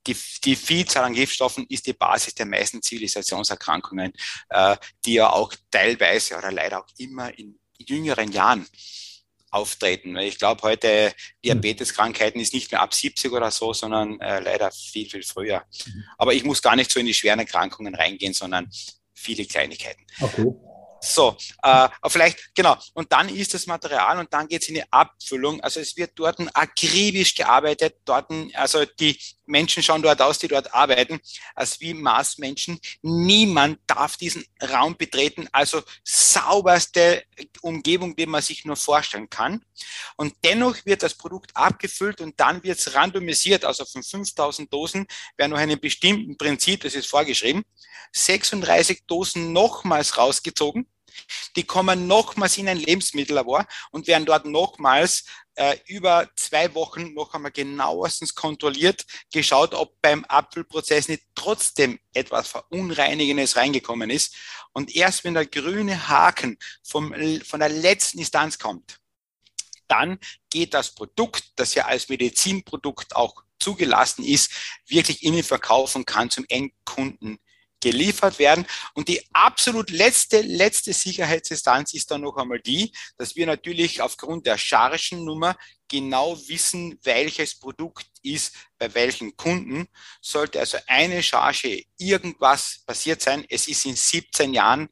[0.06, 4.12] die, die Vielzahl an Giftstoffen ist die Basis der meisten Zivilisationserkrankungen,
[4.50, 8.66] äh, die ja auch teilweise oder leider auch immer in jüngeren Jahren
[9.50, 10.16] auftreten.
[10.16, 11.12] Ich glaube, heute
[11.44, 15.64] Diabeteskrankheiten ist nicht mehr ab 70 oder so, sondern äh, leider viel, viel früher.
[15.86, 16.04] Mhm.
[16.18, 18.70] Aber ich muss gar nicht so in die schweren Erkrankungen reingehen, sondern
[19.14, 20.04] viele Kleinigkeiten.
[20.20, 20.46] Okay.
[21.00, 22.76] So, äh, vielleicht, genau.
[22.94, 25.60] Und dann ist das Material und dann geht es in die Abfüllung.
[25.60, 27.96] Also es wird dort akribisch gearbeitet.
[28.04, 31.20] Dort, also die Menschen schauen dort aus, die dort arbeiten,
[31.54, 32.78] als wie Marsmenschen.
[33.02, 35.48] Niemand darf diesen Raum betreten.
[35.52, 37.24] Also sauberste
[37.62, 39.64] Umgebung, die man sich nur vorstellen kann.
[40.16, 43.64] Und dennoch wird das Produkt abgefüllt und dann wird es randomisiert.
[43.64, 45.06] Also von 5000 Dosen
[45.36, 47.64] werden nach einem bestimmten Prinzip, das ist vorgeschrieben,
[48.12, 50.86] 36 Dosen nochmals rausgezogen
[51.56, 57.34] die kommen nochmals in ein Lebensmittellabor und werden dort nochmals äh, über zwei Wochen noch
[57.34, 64.34] einmal genauestens kontrolliert, geschaut, ob beim Abfüllprozess nicht trotzdem etwas Verunreinigendes reingekommen ist.
[64.72, 67.12] Und erst wenn der grüne Haken vom,
[67.44, 69.00] von der letzten Instanz kommt,
[69.88, 70.18] dann
[70.50, 74.52] geht das Produkt, das ja als Medizinprodukt auch zugelassen ist,
[74.86, 77.40] wirklich in den Verkauf und kann zum Endkunden
[77.80, 78.66] geliefert werden.
[78.94, 84.46] Und die absolut letzte, letzte Sicherheitsinstanz ist dann noch einmal die, dass wir natürlich aufgrund
[84.46, 85.56] der Chargennummer
[85.88, 89.88] genau wissen, welches Produkt ist bei welchen Kunden.
[90.20, 94.88] Sollte also eine Charge irgendwas passiert sein, es ist in 17 Jahren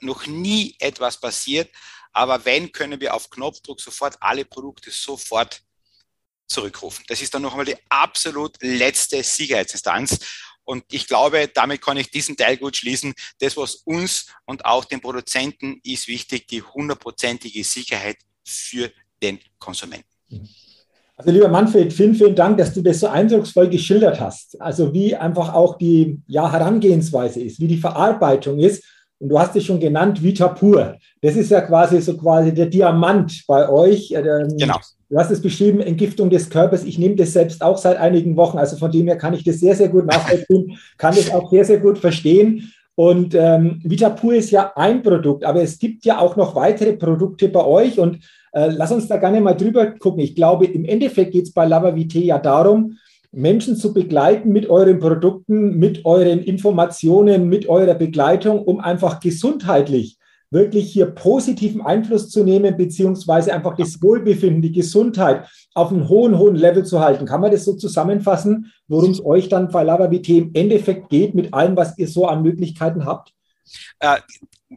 [0.00, 1.70] noch nie etwas passiert,
[2.12, 5.62] aber wenn, können wir auf Knopfdruck sofort alle Produkte sofort
[6.48, 7.04] zurückrufen.
[7.06, 10.18] Das ist dann noch einmal die absolut letzte Sicherheitsinstanz.
[10.70, 13.12] Und ich glaube, damit kann ich diesen Teil gut schließen.
[13.40, 18.88] Das, was uns und auch den Produzenten ist wichtig, die hundertprozentige Sicherheit für
[19.20, 20.06] den Konsumenten.
[21.16, 24.60] Also lieber Manfred, vielen, vielen Dank, dass du das so eindrucksvoll geschildert hast.
[24.60, 28.84] Also wie einfach auch die ja, Herangehensweise ist, wie die Verarbeitung ist
[29.18, 30.98] Und du hast es schon genannt, Vita Pur.
[31.20, 34.12] Das ist ja quasi so quasi der Diamant bei euch.
[34.12, 34.78] Ähm, genau.
[35.10, 36.84] Du hast es beschrieben, Entgiftung des Körpers.
[36.84, 38.58] Ich nehme das selbst auch seit einigen Wochen.
[38.58, 41.64] Also von dem her kann ich das sehr, sehr gut nachvollziehen, kann das auch sehr,
[41.64, 42.72] sehr gut verstehen.
[42.94, 47.48] Und ähm, Vitapur ist ja ein Produkt, aber es gibt ja auch noch weitere Produkte
[47.48, 47.98] bei euch.
[47.98, 48.18] Und
[48.52, 50.20] äh, lass uns da gerne mal drüber gucken.
[50.20, 52.96] Ich glaube, im Endeffekt geht es bei Lavavité ja darum,
[53.32, 60.19] Menschen zu begleiten mit euren Produkten, mit euren Informationen, mit eurer Begleitung, um einfach gesundheitlich
[60.50, 66.36] wirklich hier positiven Einfluss zu nehmen, beziehungsweise einfach das Wohlbefinden, die Gesundheit auf einem hohen,
[66.36, 67.26] hohen Level zu halten.
[67.26, 71.54] Kann man das so zusammenfassen, worum es euch dann bei LavaVT im Endeffekt geht, mit
[71.54, 73.32] allem, was ihr so an Möglichkeiten habt?
[74.00, 74.18] Äh,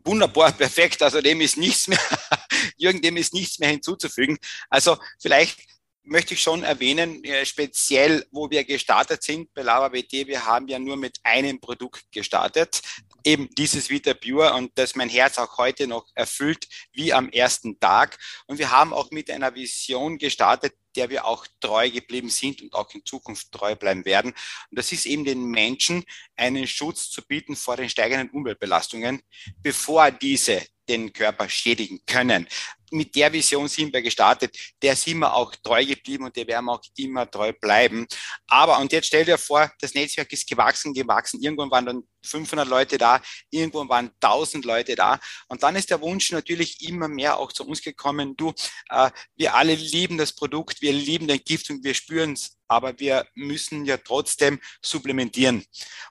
[0.03, 1.01] wunderbar, perfekt.
[1.01, 1.99] Also dem ist nichts mehr,
[2.77, 4.38] Jürgen, dem ist nichts mehr hinzuzufügen.
[4.69, 5.59] Also vielleicht
[6.03, 10.79] möchte ich schon erwähnen, äh, speziell, wo wir gestartet sind bei LavaBT, wir haben ja
[10.79, 12.81] nur mit einem Produkt gestartet,
[13.23, 17.79] eben dieses Vita Pure und das mein Herz auch heute noch erfüllt wie am ersten
[17.79, 18.17] Tag.
[18.47, 22.73] Und wir haben auch mit einer Vision gestartet, der wir auch treu geblieben sind und
[22.73, 24.31] auch in Zukunft treu bleiben werden.
[24.31, 26.03] Und das ist eben den Menschen
[26.35, 29.21] einen Schutz zu bieten vor den steigenden Umweltbelastungen,
[29.61, 32.47] bevor diese den Körper schädigen können
[32.93, 34.58] mit der Vision sind wir gestartet.
[34.82, 38.08] Der sind wir auch treu geblieben und der werden wir auch immer treu bleiben.
[38.47, 41.41] Aber, und jetzt stell dir vor, das Netzwerk ist gewachsen, gewachsen.
[41.41, 45.19] Irgendwann waren dann 500 Leute da, irgendwann waren 1000 Leute da.
[45.47, 48.36] Und dann ist der Wunsch natürlich immer mehr auch zu uns gekommen.
[48.38, 48.53] Du,
[48.89, 52.97] äh, wir alle lieben das Produkt, wir lieben den Gift und wir spüren es aber
[52.99, 55.63] wir müssen ja trotzdem supplementieren.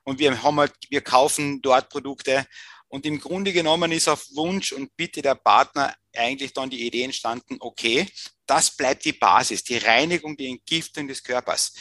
[0.03, 2.45] Und wir haben halt, wir kaufen dort Produkte
[2.93, 7.01] und im Grunde genommen ist auf Wunsch und Bitte der Partner eigentlich dann die Idee
[7.01, 8.07] entstanden, okay,
[8.45, 11.73] das bleibt die Basis, die Reinigung, die Entgiftung des Körpers.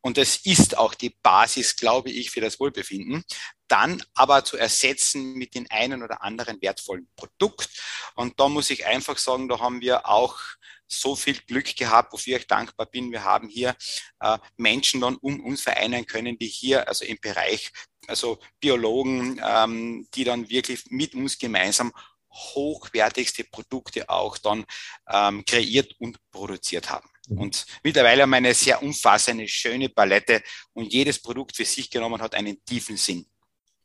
[0.00, 3.24] Und das ist auch die Basis, glaube ich, für das Wohlbefinden.
[3.68, 7.68] Dann aber zu ersetzen mit den einen oder anderen wertvollen Produkt.
[8.14, 10.40] Und da muss ich einfach sagen, da haben wir auch
[10.86, 13.10] so viel Glück gehabt, wofür ich dankbar bin.
[13.10, 13.74] Wir haben hier
[14.20, 17.70] äh, Menschen dann um uns vereinen können, die hier also im Bereich
[18.06, 21.92] also Biologen, ähm, die dann wirklich mit uns gemeinsam
[22.30, 24.64] hochwertigste Produkte auch dann
[25.10, 27.08] ähm, kreiert und produziert haben.
[27.28, 27.38] Mhm.
[27.38, 30.42] Und mittlerweile haben wir eine sehr umfassende, schöne Palette
[30.72, 33.26] und jedes Produkt für sich genommen hat einen tiefen Sinn.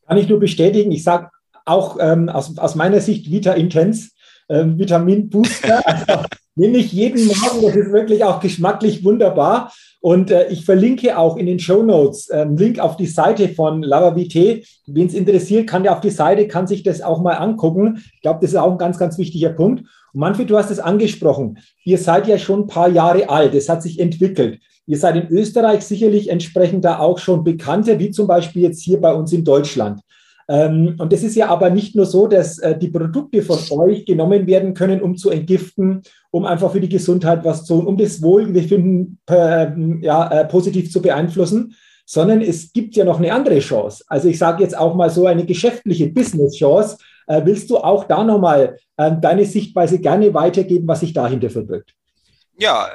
[0.07, 0.91] Kann ich nur bestätigen.
[0.91, 1.29] Ich sage
[1.65, 4.09] auch ähm, aus, aus meiner Sicht Vita Intense,
[4.49, 5.83] ähm, Vitamin Booster.
[5.85, 7.61] Also, nehme ich jeden Morgen.
[7.61, 9.71] Das ist wirklich auch geschmacklich wunderbar.
[10.01, 13.49] Und äh, ich verlinke auch in den Show Notes einen ähm, Link auf die Seite
[13.49, 14.65] von Lavavité.
[14.87, 18.01] Wen es interessiert, kann ja auf die Seite, kann sich das auch mal angucken.
[18.15, 19.81] Ich glaube, das ist auch ein ganz, ganz wichtiger Punkt.
[20.13, 21.59] Und Manfred, du hast es angesprochen.
[21.83, 23.53] Ihr seid ja schon ein paar Jahre alt.
[23.55, 24.59] Es hat sich entwickelt.
[24.85, 28.99] Ihr seid in Österreich sicherlich entsprechend da auch schon bekannter, wie zum Beispiel jetzt hier
[28.99, 30.01] bei uns in Deutschland.
[30.49, 34.03] Ähm, und es ist ja aber nicht nur so, dass äh, die Produkte von euch
[34.05, 37.97] genommen werden können, um zu entgiften, um einfach für die Gesundheit was zu tun, um
[37.97, 43.59] das Wohlbefinden ähm, ja, äh, positiv zu beeinflussen, sondern es gibt ja noch eine andere
[43.59, 44.03] Chance.
[44.07, 46.97] Also ich sage jetzt auch mal so eine geschäftliche Business-Chance.
[47.27, 51.93] Äh, willst du auch da nochmal ähm, deine Sichtweise gerne weitergeben, was sich dahinter verbirgt?
[52.57, 52.89] Ja,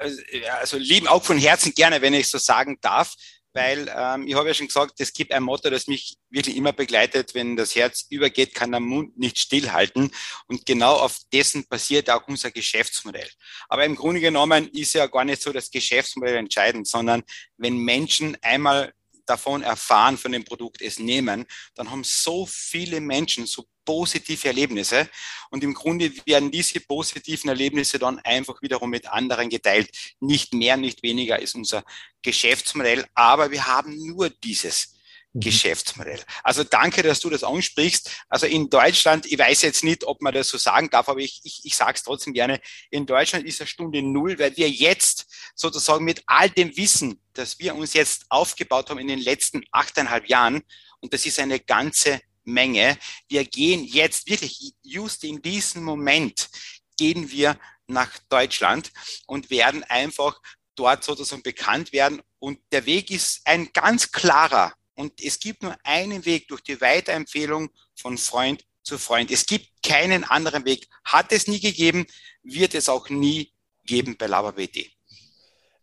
[0.61, 3.15] also lieben auch von Herzen gerne, wenn ich so sagen darf
[3.55, 6.73] weil ähm, ich habe ja schon gesagt, es gibt ein Motto, das mich wirklich immer
[6.73, 10.11] begleitet, wenn das Herz übergeht, kann der Mund nicht stillhalten.
[10.49, 13.29] Und genau auf dessen basiert auch unser Geschäftsmodell.
[13.69, 17.23] Aber im Grunde genommen ist ja gar nicht so das Geschäftsmodell entscheidend, sondern
[17.57, 18.93] wenn Menschen einmal
[19.27, 25.09] davon erfahren, von dem Produkt es nehmen, dann haben so viele Menschen so positive Erlebnisse.
[25.51, 29.91] Und im Grunde werden diese positiven Erlebnisse dann einfach wiederum mit anderen geteilt.
[30.21, 31.85] Nicht mehr, nicht weniger ist unser
[32.23, 34.94] Geschäftsmodell, aber wir haben nur dieses.
[35.35, 36.23] Geschäftsmodell.
[36.45, 38.11] Also danke, dass du das ansprichst.
[38.29, 41.41] Also in Deutschland, ich weiß jetzt nicht, ob man das so sagen darf, aber ich,
[41.43, 45.27] ich, ich sage es trotzdem gerne, in Deutschland ist es Stunde Null, weil wir jetzt
[45.57, 50.29] sozusagen mit all dem Wissen, das wir uns jetzt aufgebaut haben in den letzten achteinhalb
[50.29, 50.63] Jahren,
[51.01, 52.97] und das ist eine ganze Menge.
[53.29, 56.49] Wir gehen jetzt wirklich, just in diesem Moment,
[56.97, 58.91] gehen wir nach Deutschland
[59.27, 60.41] und werden einfach
[60.77, 62.23] dort sozusagen bekannt werden.
[62.39, 64.73] Und der Weg ist ein ganz klarer.
[64.97, 69.31] Und es gibt nur einen Weg durch die Weiterempfehlung von Freund zu Freund.
[69.31, 70.87] Es gibt keinen anderen Weg.
[71.05, 72.07] Hat es nie gegeben,
[72.43, 73.51] wird es auch nie
[73.87, 74.91] geben bei LaberBT.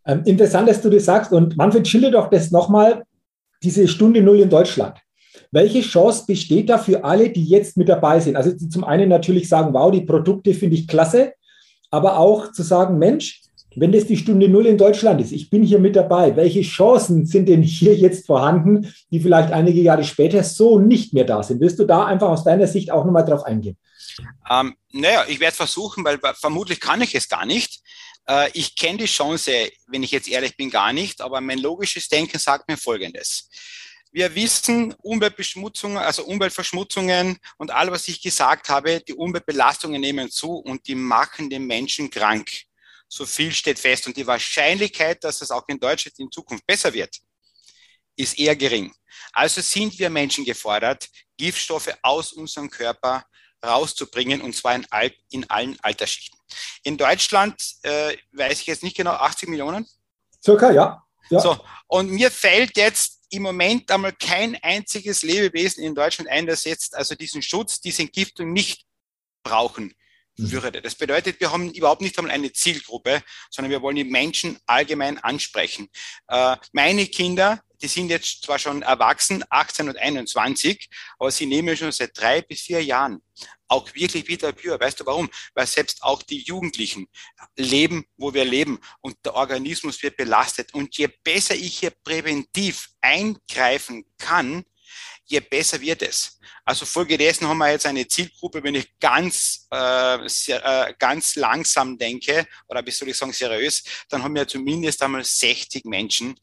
[0.06, 1.32] Ähm, interessant, dass du das sagst.
[1.32, 3.04] Und Manfred, schilder doch das nochmal,
[3.62, 4.98] diese Stunde Null in Deutschland.
[5.50, 8.36] Welche Chance besteht da für alle, die jetzt mit dabei sind?
[8.36, 11.34] Also zum einen natürlich sagen, wow, die Produkte finde ich klasse,
[11.90, 13.42] aber auch zu sagen, Mensch,
[13.76, 17.26] wenn das die Stunde Null in Deutschland ist, ich bin hier mit dabei, welche Chancen
[17.26, 21.60] sind denn hier jetzt vorhanden, die vielleicht einige Jahre später so nicht mehr da sind?
[21.60, 23.76] Willst du da einfach aus deiner Sicht auch nochmal drauf eingehen?
[24.50, 27.82] Ähm, naja, ich werde versuchen, weil vermutlich kann ich es gar nicht.
[28.28, 29.52] Äh, ich kenne die Chance,
[29.86, 33.48] wenn ich jetzt ehrlich bin, gar nicht, aber mein logisches Denken sagt mir Folgendes.
[34.14, 40.56] Wir wissen, Umweltbeschmutzungen, also Umweltverschmutzungen und all, was ich gesagt habe, die Umweltbelastungen nehmen zu
[40.56, 42.50] und die machen den Menschen krank.
[43.14, 44.06] So viel steht fest.
[44.06, 47.14] Und die Wahrscheinlichkeit, dass es auch in Deutschland in Zukunft besser wird,
[48.16, 48.90] ist eher gering.
[49.34, 53.26] Also sind wir Menschen gefordert, Giftstoffe aus unserem Körper
[53.62, 56.38] rauszubringen, und zwar in, all, in allen Altersschichten.
[56.84, 59.86] In Deutschland äh, weiß ich jetzt nicht genau, 80 Millionen?
[60.42, 61.04] Circa, ja.
[61.28, 61.38] ja.
[61.38, 66.64] So, und mir fällt jetzt im Moment einmal kein einziges Lebewesen in Deutschland ein, das
[66.64, 68.86] jetzt also diesen Schutz, diese Entgiftung nicht
[69.42, 69.94] brauchen
[70.36, 70.52] mhm.
[70.52, 70.82] würde.
[70.82, 75.18] Das bedeutet, wir haben überhaupt nicht einmal eine Zielgruppe, sondern wir wollen die Menschen allgemein
[75.18, 75.88] ansprechen.
[76.28, 81.76] Äh, meine Kinder, die sind jetzt zwar schon erwachsen, 18 und 21, aber sie nehmen
[81.76, 83.20] schon seit drei bis vier Jahren
[83.72, 84.78] auch wirklich wieder pure.
[84.78, 85.30] Weißt du warum?
[85.54, 87.08] Weil selbst auch die Jugendlichen
[87.56, 90.74] leben, wo wir leben und der Organismus wird belastet.
[90.74, 94.64] Und je besser ich hier präventiv eingreifen kann,
[95.32, 96.38] je besser wird es.
[96.64, 101.98] Also folgedessen haben wir jetzt eine Zielgruppe, wenn ich ganz, äh, sehr, äh, ganz langsam
[101.98, 106.38] denke, oder wie soll ich sagen, seriös, dann haben wir zumindest einmal 60 Menschen,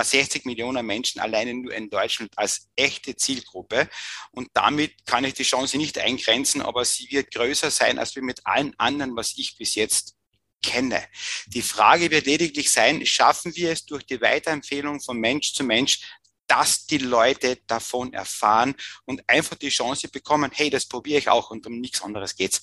[0.00, 3.88] 60 Millionen Menschen alleine nur in Deutschland als echte Zielgruppe.
[4.30, 8.22] Und damit kann ich die Chance nicht eingrenzen, aber sie wird größer sein als wir
[8.22, 10.14] mit allen anderen, was ich bis jetzt
[10.62, 11.04] kenne.
[11.46, 16.00] Die Frage wird lediglich sein, schaffen wir es durch die Weiterempfehlung von Mensch zu Mensch,
[16.48, 18.74] dass die Leute davon erfahren
[19.04, 22.60] und einfach die Chance bekommen, hey, das probiere ich auch und um nichts anderes geht's.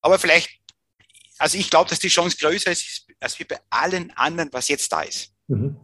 [0.00, 0.50] Aber vielleicht,
[1.38, 4.92] also ich glaube, dass die Chance größer ist, als wie bei allen anderen, was jetzt
[4.92, 5.30] da ist.
[5.48, 5.76] Mhm.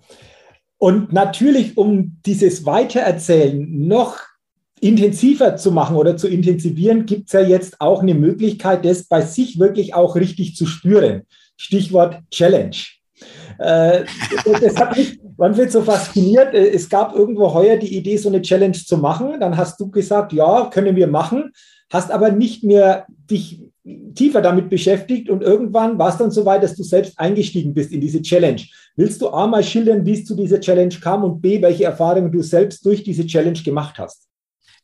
[0.78, 4.18] Und natürlich, um dieses Weitererzählen noch
[4.80, 9.20] intensiver zu machen oder zu intensivieren, gibt es ja jetzt auch eine Möglichkeit, das bei
[9.20, 11.26] sich wirklich auch richtig zu spüren.
[11.58, 12.76] Stichwort Challenge.
[13.58, 14.04] Äh,
[14.60, 16.54] das hat mich manchmal so fasziniert.
[16.54, 19.40] Äh, es gab irgendwo heuer die Idee, so eine Challenge zu machen.
[19.40, 21.52] Dann hast du gesagt, ja, können wir machen,
[21.90, 23.62] hast aber nicht mehr dich
[24.14, 27.90] tiefer damit beschäftigt und irgendwann war es dann so weit, dass du selbst eingestiegen bist
[27.90, 28.60] in diese Challenge.
[28.94, 32.30] Willst du A mal schildern, wie es zu dieser Challenge kam und B, welche Erfahrungen
[32.30, 34.28] du selbst durch diese Challenge gemacht hast?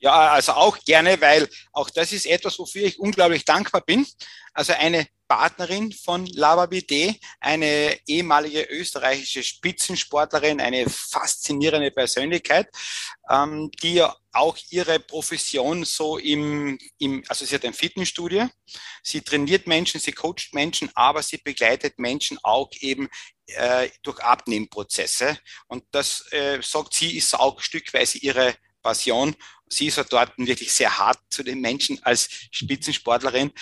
[0.00, 4.06] Ja, also auch gerne, weil auch das ist etwas, wofür ich unglaublich dankbar bin.
[4.54, 12.68] Also eine Partnerin von Lava BD, eine ehemalige österreichische Spitzensportlerin, eine faszinierende Persönlichkeit,
[13.30, 18.48] ähm, die ja auch ihre Profession so im, im, also sie hat ein Fitnessstudio,
[19.02, 23.08] sie trainiert Menschen, sie coacht Menschen, aber sie begleitet Menschen auch eben
[23.46, 25.38] äh, durch Abnehmprozesse.
[25.68, 29.34] Und das, äh, sagt sie, ist auch stückweise ihre Passion.
[29.68, 33.52] Sie ist dort wirklich sehr hart zu den Menschen als Spitzensportlerin.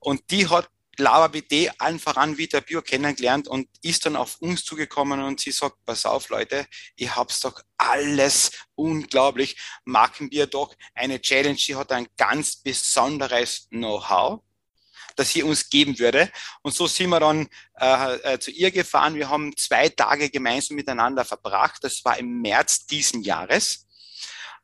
[0.00, 0.68] Und die hat
[0.98, 5.50] Laura BD allen voran wieder Bio kennengelernt und ist dann auf uns zugekommen und sie
[5.50, 6.66] sagt, pass auf Leute,
[6.96, 13.68] ihr habt's doch alles unglaublich, machen wir doch eine Challenge, die hat ein ganz besonderes
[13.70, 14.40] Know-how
[15.16, 16.28] das sie uns geben würde.
[16.62, 19.14] Und so sind wir dann äh, äh, zu ihr gefahren.
[19.14, 21.84] Wir haben zwei Tage gemeinsam miteinander verbracht.
[21.84, 23.86] Das war im März diesen Jahres.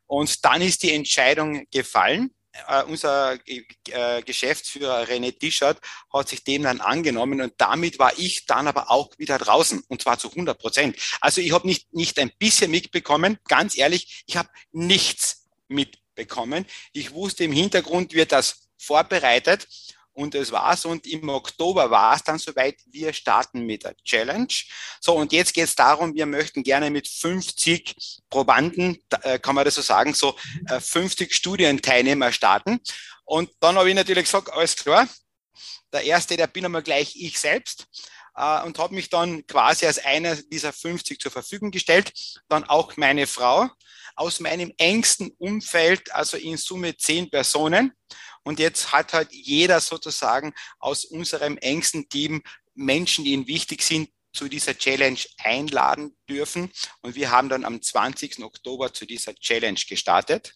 [0.07, 2.33] Und dann ist die Entscheidung gefallen
[2.67, 5.79] äh, unser äh, Geschäftsführer René Tischert
[6.11, 10.01] hat sich dem dann angenommen und damit war ich dann aber auch wieder draußen und
[10.01, 10.97] zwar zu 100 Prozent.
[11.21, 16.65] Also ich habe nicht, nicht ein bisschen mitbekommen, ganz ehrlich, ich habe nichts mitbekommen.
[16.91, 19.67] Ich wusste im Hintergrund wird das vorbereitet
[20.13, 20.85] und das war's.
[20.85, 24.53] Und im Oktober war es dann soweit, wir starten mit der Challenge.
[24.99, 27.95] So, und jetzt geht es darum, wir möchten gerne mit 50
[28.29, 30.35] Probanden, äh, kann man das so sagen, so
[30.79, 32.79] 50 äh, Studienteilnehmer starten.
[33.25, 35.07] Und dann habe ich natürlich gesagt, alles klar,
[35.93, 37.87] der erste, der bin einmal gleich ich selbst
[38.35, 42.11] äh, und habe mich dann quasi als einer dieser 50 zur Verfügung gestellt.
[42.49, 43.69] Dann auch meine Frau
[44.15, 47.93] aus meinem engsten Umfeld, also in Summe zehn Personen.
[48.43, 52.41] Und jetzt hat halt jeder sozusagen aus unserem engsten Team
[52.73, 56.71] Menschen, die ihnen wichtig sind, zu dieser Challenge einladen dürfen.
[57.01, 58.43] Und wir haben dann am 20.
[58.43, 60.53] Oktober zu dieser Challenge gestartet.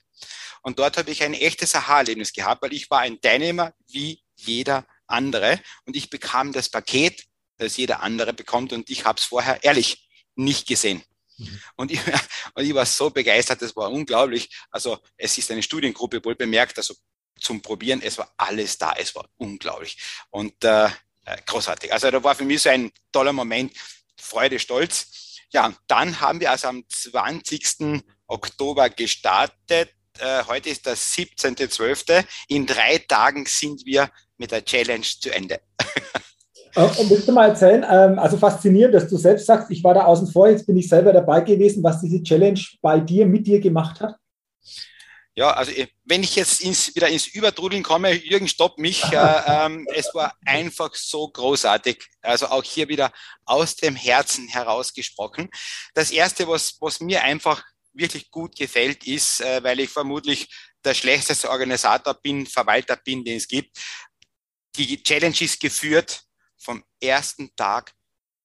[0.61, 4.87] Und dort habe ich ein echtes Aha-Erlebnis gehabt, weil ich war ein Teilnehmer wie jeder
[5.07, 5.59] andere.
[5.85, 7.25] Und ich bekam das Paket,
[7.57, 8.73] das jeder andere bekommt.
[8.73, 11.03] Und ich habe es vorher ehrlich nicht gesehen.
[11.37, 11.61] Mhm.
[11.75, 11.99] Und, ich,
[12.53, 14.49] und ich war so begeistert, das war unglaublich.
[14.71, 16.95] Also es ist eine Studiengruppe wohl bemerkt, also
[17.39, 18.01] zum Probieren.
[18.03, 18.93] Es war alles da.
[18.97, 19.97] Es war unglaublich.
[20.29, 21.91] Und äh, äh, großartig.
[21.91, 23.73] Also da war für mich so ein toller Moment,
[24.19, 25.39] Freude, Stolz.
[25.51, 28.03] Ja, dann haben wir also am 20.
[28.27, 29.91] Oktober gestartet.
[30.19, 32.23] Äh, heute ist der 17.12.
[32.47, 35.59] In drei Tagen sind wir mit der Challenge zu Ende.
[36.75, 39.93] Äh, und willst du mal erzählen, ähm, also faszinierend, dass du selbst sagst, ich war
[39.93, 43.47] da außen vor, jetzt bin ich selber dabei gewesen, was diese Challenge bei dir, mit
[43.47, 44.15] dir gemacht hat?
[45.37, 49.03] Ja, also äh, wenn ich jetzt ins, wieder ins Übertrudeln komme, Jürgen, stopp mich.
[49.11, 52.07] Äh, ähm, es war einfach so großartig.
[52.21, 53.11] Also auch hier wieder
[53.43, 55.49] aus dem Herzen herausgesprochen.
[55.93, 60.47] Das Erste, was, was mir einfach wirklich gut gefällt, ist, äh, weil ich vermutlich
[60.83, 63.77] der schlechteste Organisator bin, Verwalter bin, den es gibt.
[64.77, 66.23] Die Challenge ist geführt
[66.57, 67.93] vom ersten Tag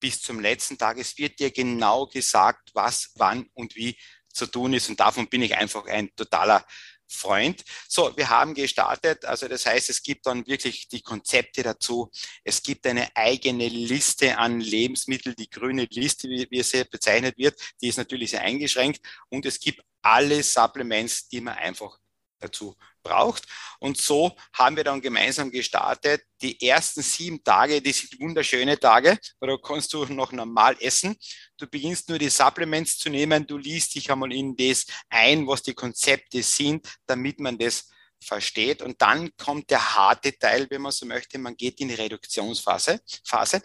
[0.00, 0.98] bis zum letzten Tag.
[0.98, 3.96] Es wird dir genau gesagt, was, wann und wie
[4.32, 4.88] zu tun ist.
[4.88, 6.64] Und davon bin ich einfach ein totaler
[7.10, 7.64] Freund.
[7.88, 9.24] So, wir haben gestartet.
[9.24, 12.10] Also das heißt, es gibt dann wirklich die Konzepte dazu.
[12.44, 17.60] Es gibt eine eigene Liste an Lebensmitteln, die grüne Liste, wie, wie sie bezeichnet wird.
[17.82, 19.00] Die ist natürlich sehr eingeschränkt.
[19.28, 21.98] Und es gibt alle Supplements, die man einfach
[22.40, 23.46] dazu braucht.
[23.78, 26.22] Und so haben wir dann gemeinsam gestartet.
[26.42, 31.16] Die ersten sieben Tage, die sind wunderschöne Tage, da kannst du noch normal essen.
[31.56, 35.62] Du beginnst nur die Supplements zu nehmen, du liest dich einmal in das ein, was
[35.62, 37.88] die Konzepte sind, damit man das
[38.22, 38.82] versteht.
[38.82, 41.38] Und dann kommt der harte Teil, wenn man so möchte.
[41.38, 43.00] Man geht in die Reduktionsphase.
[43.24, 43.62] Phase.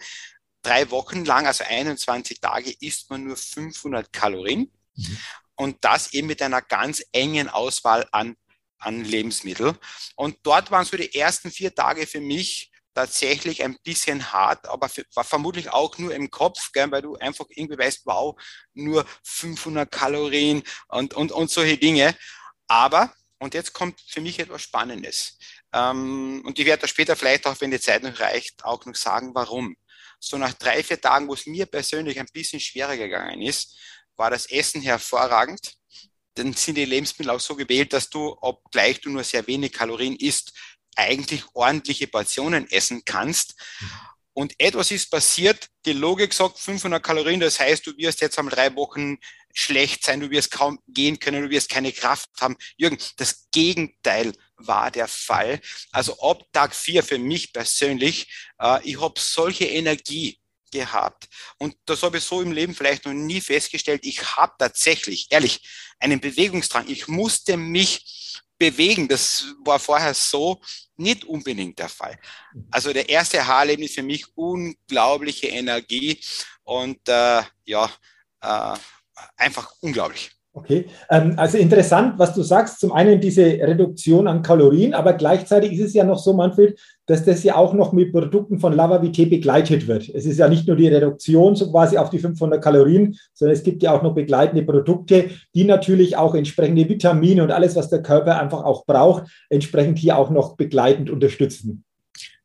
[0.62, 4.72] Drei Wochen lang, also 21 Tage, isst man nur 500 Kalorien.
[4.94, 5.18] Mhm.
[5.56, 8.36] Und das eben mit einer ganz engen Auswahl an
[8.78, 9.74] an Lebensmittel.
[10.14, 14.88] Und dort waren so die ersten vier Tage für mich tatsächlich ein bisschen hart, aber
[14.88, 18.34] für, war vermutlich auch nur im Kopf, gell, weil du einfach irgendwie weißt, wow,
[18.72, 22.16] nur 500 Kalorien und, und, und solche Dinge.
[22.68, 25.38] Aber, und jetzt kommt für mich etwas Spannendes.
[25.74, 28.94] Ähm, und ich werde da später vielleicht auch, wenn die Zeit noch reicht, auch noch
[28.94, 29.76] sagen, warum.
[30.18, 33.78] So nach drei, vier Tagen, wo es mir persönlich ein bisschen schwerer gegangen ist,
[34.16, 35.76] war das Essen hervorragend
[36.36, 40.16] dann sind die Lebensmittel auch so gewählt, dass du, obgleich du nur sehr wenig Kalorien
[40.16, 40.52] isst,
[40.94, 43.54] eigentlich ordentliche Portionen essen kannst.
[44.32, 48.54] Und etwas ist passiert, die Logik sagt 500 Kalorien, das heißt, du wirst jetzt einmal
[48.54, 49.16] drei Wochen
[49.54, 52.56] schlecht sein, du wirst kaum gehen können, du wirst keine Kraft haben.
[52.76, 55.60] Jürgen, das Gegenteil war der Fall.
[55.90, 58.30] Also ab Tag vier für mich persönlich,
[58.60, 60.38] äh, ich habe solche Energie,
[60.76, 61.28] gehabt.
[61.58, 64.04] Und das habe ich so im Leben vielleicht noch nie festgestellt.
[64.04, 65.62] Ich habe tatsächlich, ehrlich,
[65.98, 66.88] einen Bewegungsdrang.
[66.88, 69.08] Ich musste mich bewegen.
[69.08, 70.60] Das war vorher so
[70.96, 72.18] nicht unbedingt der Fall.
[72.70, 76.20] Also der erste Haarlebnis für mich unglaubliche Energie
[76.62, 77.90] und äh, ja,
[78.40, 78.76] äh,
[79.36, 80.35] einfach unglaublich.
[80.56, 82.80] Okay, ähm, also interessant, was du sagst.
[82.80, 87.26] Zum einen diese Reduktion an Kalorien, aber gleichzeitig ist es ja noch so, Manfred, dass
[87.26, 90.08] das ja auch noch mit Produkten von Lavavité begleitet wird.
[90.08, 93.64] Es ist ja nicht nur die Reduktion so quasi auf die 500 Kalorien, sondern es
[93.64, 98.00] gibt ja auch noch begleitende Produkte, die natürlich auch entsprechende Vitamine und alles, was der
[98.00, 101.84] Körper einfach auch braucht, entsprechend hier auch noch begleitend unterstützen.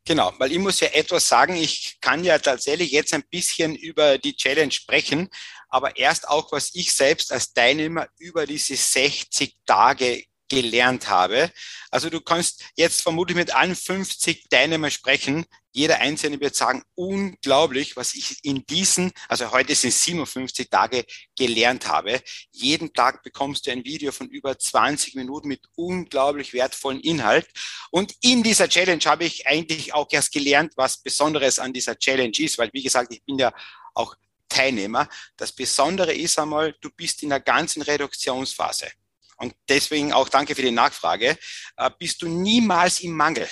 [0.06, 4.18] Genau, weil ich muss ja etwas sagen, ich kann ja tatsächlich jetzt ein bisschen über
[4.18, 5.30] die Challenge sprechen,
[5.72, 11.50] aber erst auch, was ich selbst als Teilnehmer über diese 60 Tage gelernt habe.
[11.92, 15.46] Also du kannst jetzt vermutlich mit allen 50 Teilnehmern sprechen.
[15.72, 21.06] Jeder Einzelne wird sagen, unglaublich, was ich in diesen, also heute sind 57 Tage
[21.38, 22.20] gelernt habe.
[22.52, 27.48] Jeden Tag bekommst du ein Video von über 20 Minuten mit unglaublich wertvollen Inhalt.
[27.90, 32.38] Und in dieser Challenge habe ich eigentlich auch erst gelernt, was Besonderes an dieser Challenge
[32.38, 33.54] ist, weil wie gesagt, ich bin ja
[33.94, 34.18] auch
[34.52, 35.10] Teilnehmer.
[35.38, 38.92] Das Besondere ist einmal, du bist in der ganzen Reduktionsphase.
[39.38, 41.38] Und deswegen auch danke für die Nachfrage.
[41.78, 43.48] Äh, bist du niemals im Mangel.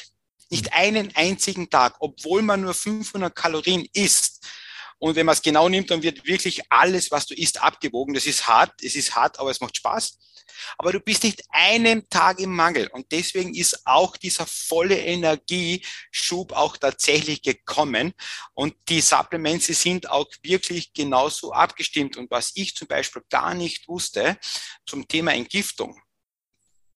[0.52, 4.46] Nicht einen einzigen Tag, obwohl man nur 500 Kalorien isst.
[5.00, 8.14] Und wenn man es genau nimmt, dann wird wirklich alles, was du isst, abgewogen.
[8.14, 10.18] Das ist hart, es ist hart, aber es macht Spaß
[10.78, 12.88] aber du bist nicht einen Tag im Mangel.
[12.88, 18.14] Und deswegen ist auch dieser volle Energieschub auch tatsächlich gekommen.
[18.54, 22.18] Und die Supplements sind auch wirklich genauso abgestimmt.
[22.18, 24.38] Und was ich zum Beispiel gar nicht wusste
[24.86, 26.00] zum Thema Entgiftung,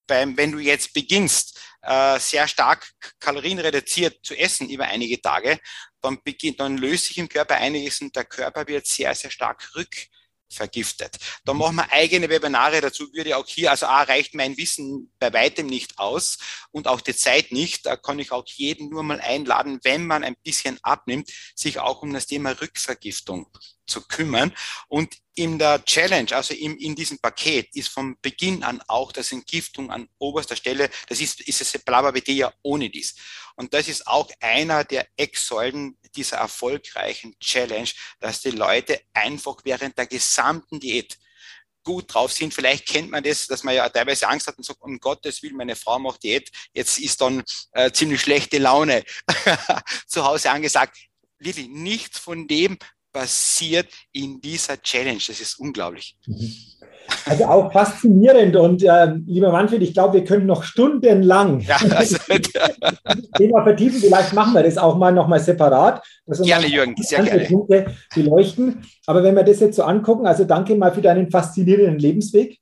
[0.07, 5.59] beim, wenn du jetzt beginnst, äh, sehr stark kalorienreduziert zu essen über einige Tage,
[6.01, 9.75] dann beginnt, dann löst sich im Körper einiges und der Körper wird sehr, sehr stark
[9.75, 9.93] rück
[10.53, 11.17] vergiftet.
[11.45, 15.33] Da machen wir eigene Webinare dazu, würde auch hier, also A, reicht mein Wissen bei
[15.33, 16.37] weitem nicht aus
[16.71, 17.85] und auch die Zeit nicht.
[17.85, 22.01] Da kann ich auch jeden nur mal einladen, wenn man ein bisschen abnimmt, sich auch
[22.01, 23.49] um das Thema Rückvergiftung
[23.87, 24.53] zu kümmern.
[24.87, 29.31] Und in der Challenge, also in, in diesem Paket, ist von Beginn an auch das
[29.31, 30.89] Entgiftung an oberster Stelle.
[31.07, 31.73] Das ist, ist es
[32.27, 33.15] ja ohne dies.
[33.55, 39.97] Und das ist auch einer der Ecksäulen dieser erfolgreichen Challenge, dass die Leute einfach während
[39.97, 41.17] der gesamten Diät
[41.83, 42.53] gut drauf sind.
[42.53, 45.57] Vielleicht kennt man das, dass man ja teilweise Angst hat und sagt, um Gottes Willen,
[45.57, 49.03] meine Frau macht Diät, jetzt ist dann äh, ziemlich schlechte Laune
[50.07, 50.97] zu Hause angesagt.
[51.39, 52.77] Lili, nichts von dem
[53.13, 55.21] passiert in dieser Challenge.
[55.25, 56.17] Das ist unglaublich.
[56.25, 56.51] Mhm.
[57.25, 62.17] Also auch faszinierend und äh, lieber Manfred, ich glaube, wir können noch stundenlang ja, also,
[63.37, 63.99] Thema vertiefen.
[63.99, 66.03] Vielleicht machen wir das auch mal nochmal separat.
[66.25, 67.45] Gerne, Jürgen, sehr gerne.
[67.45, 68.83] Punkte beleuchten.
[69.05, 72.59] Aber wenn wir das jetzt so angucken, also danke mal für deinen faszinierenden Lebensweg.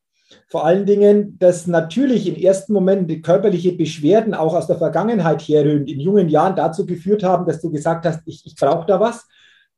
[0.50, 5.42] Vor allen Dingen, dass natürlich im ersten Moment die körperliche Beschwerden auch aus der Vergangenheit
[5.42, 9.00] herrührend in jungen Jahren dazu geführt haben, dass du gesagt hast, ich, ich brauche da
[9.00, 9.28] was.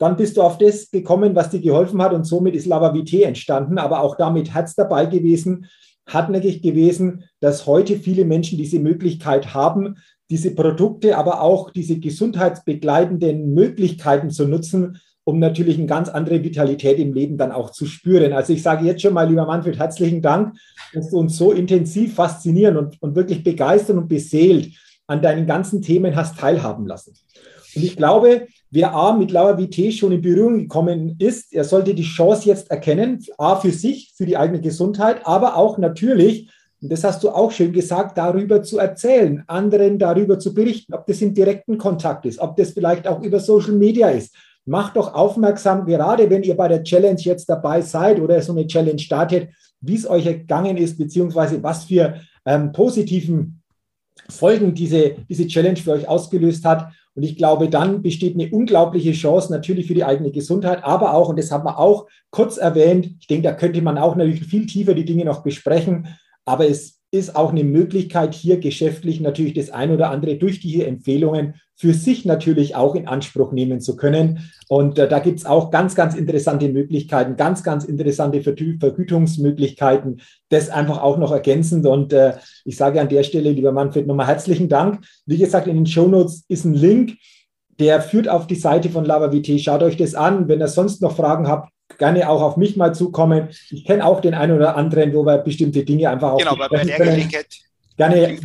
[0.03, 3.23] Dann bist du auf das gekommen, was dir geholfen hat und somit ist Lava Vitae
[3.23, 5.67] entstanden, aber auch damit hat es dabei gewesen,
[6.05, 9.95] hartnäckig gewesen, dass heute viele Menschen diese Möglichkeit haben,
[10.29, 16.99] diese Produkte, aber auch diese gesundheitsbegleitenden Möglichkeiten zu nutzen, um natürlich eine ganz andere Vitalität
[16.99, 18.33] im Leben dann auch zu spüren.
[18.33, 20.57] Also ich sage jetzt schon mal, lieber Manfred, herzlichen Dank,
[20.93, 24.73] dass du uns so intensiv faszinieren und, und wirklich begeistern und beseelt
[25.07, 27.13] an deinen ganzen Themen hast teilhaben lassen.
[27.75, 31.93] Und ich glaube, wer A mit Lauer VT schon in Berührung gekommen ist, er sollte
[31.93, 36.49] die Chance jetzt erkennen, A für sich, für die eigene Gesundheit, aber auch natürlich,
[36.81, 41.05] und das hast du auch schön gesagt, darüber zu erzählen, anderen darüber zu berichten, ob
[41.05, 44.35] das im direkten Kontakt ist, ob das vielleicht auch über Social Media ist.
[44.65, 48.65] Macht doch aufmerksam, gerade wenn ihr bei der Challenge jetzt dabei seid oder so eine
[48.65, 49.49] Challenge startet,
[49.81, 52.15] wie es euch ergangen ist, beziehungsweise was für
[52.45, 53.61] ähm, positiven
[54.29, 56.91] Folgen diese, diese Challenge für euch ausgelöst hat.
[57.15, 61.29] Und ich glaube, dann besteht eine unglaubliche Chance natürlich für die eigene Gesundheit, aber auch,
[61.29, 64.65] und das haben wir auch kurz erwähnt, ich denke, da könnte man auch natürlich viel
[64.65, 66.07] tiefer die Dinge noch besprechen,
[66.45, 70.87] aber es ist auch eine Möglichkeit, hier geschäftlich natürlich das ein oder andere durch diese
[70.87, 74.49] Empfehlungen für sich natürlich auch in Anspruch nehmen zu können.
[74.67, 80.21] Und äh, da gibt es auch ganz, ganz interessante Möglichkeiten, ganz, ganz interessante Vergütungsmöglichkeiten.
[80.49, 81.85] Das einfach auch noch ergänzend.
[81.85, 85.05] Und äh, ich sage an der Stelle, lieber Manfred, nochmal herzlichen Dank.
[85.27, 87.17] Wie gesagt, in den Shownotes ist ein Link,
[87.79, 89.59] der führt auf die Seite von LavaVT.
[89.59, 90.47] Schaut euch das an.
[90.47, 93.49] Wenn ihr sonst noch Fragen habt, gerne auch auf mich mal zukommen.
[93.69, 96.37] Ich kenne auch den einen oder anderen, wo wir bestimmte Dinge einfach auch.
[96.37, 97.47] Genau, aber bei der Gelegenheit.
[97.95, 98.39] Gerne.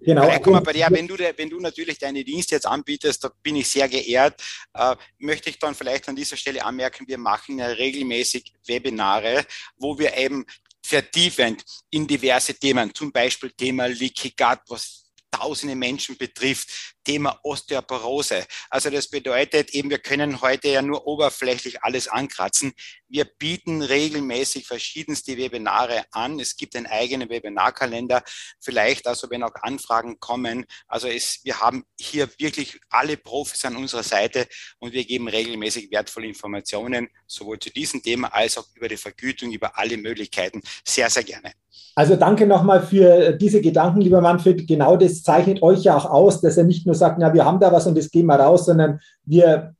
[0.00, 0.30] Genau.
[0.42, 3.68] Komm bei der, wenn du, wenn du natürlich deine Dienste jetzt anbietest, da bin ich
[3.68, 4.40] sehr geehrt,
[4.74, 9.44] äh, möchte ich dann vielleicht an dieser Stelle anmerken, wir machen ja regelmäßig Webinare,
[9.76, 10.44] wo wir eben
[10.84, 18.46] vertiefend in diverse Themen, zum Beispiel Thema Leaky Gut, was tausende Menschen betrifft, Thema Osteoporose.
[18.70, 22.72] Also das bedeutet eben, wir können heute ja nur oberflächlich alles ankratzen.
[23.08, 26.40] Wir bieten regelmäßig verschiedenste Webinare an.
[26.40, 28.22] Es gibt einen eigenen Webinarkalender.
[28.60, 30.64] Vielleicht also, wenn auch Anfragen kommen.
[30.88, 34.48] Also es, wir haben hier wirklich alle Profis an unserer Seite
[34.78, 39.52] und wir geben regelmäßig wertvolle Informationen, sowohl zu diesem Thema als auch über die Vergütung,
[39.52, 40.62] über alle Möglichkeiten.
[40.84, 41.52] Sehr, sehr gerne.
[41.96, 44.66] Also danke nochmal für diese Gedanken, lieber Manfred.
[44.66, 47.60] Genau das zeichnet euch ja auch aus, dass er nicht nur sagt, na, wir haben
[47.60, 49.74] da was und das gehen wir raus, sondern wir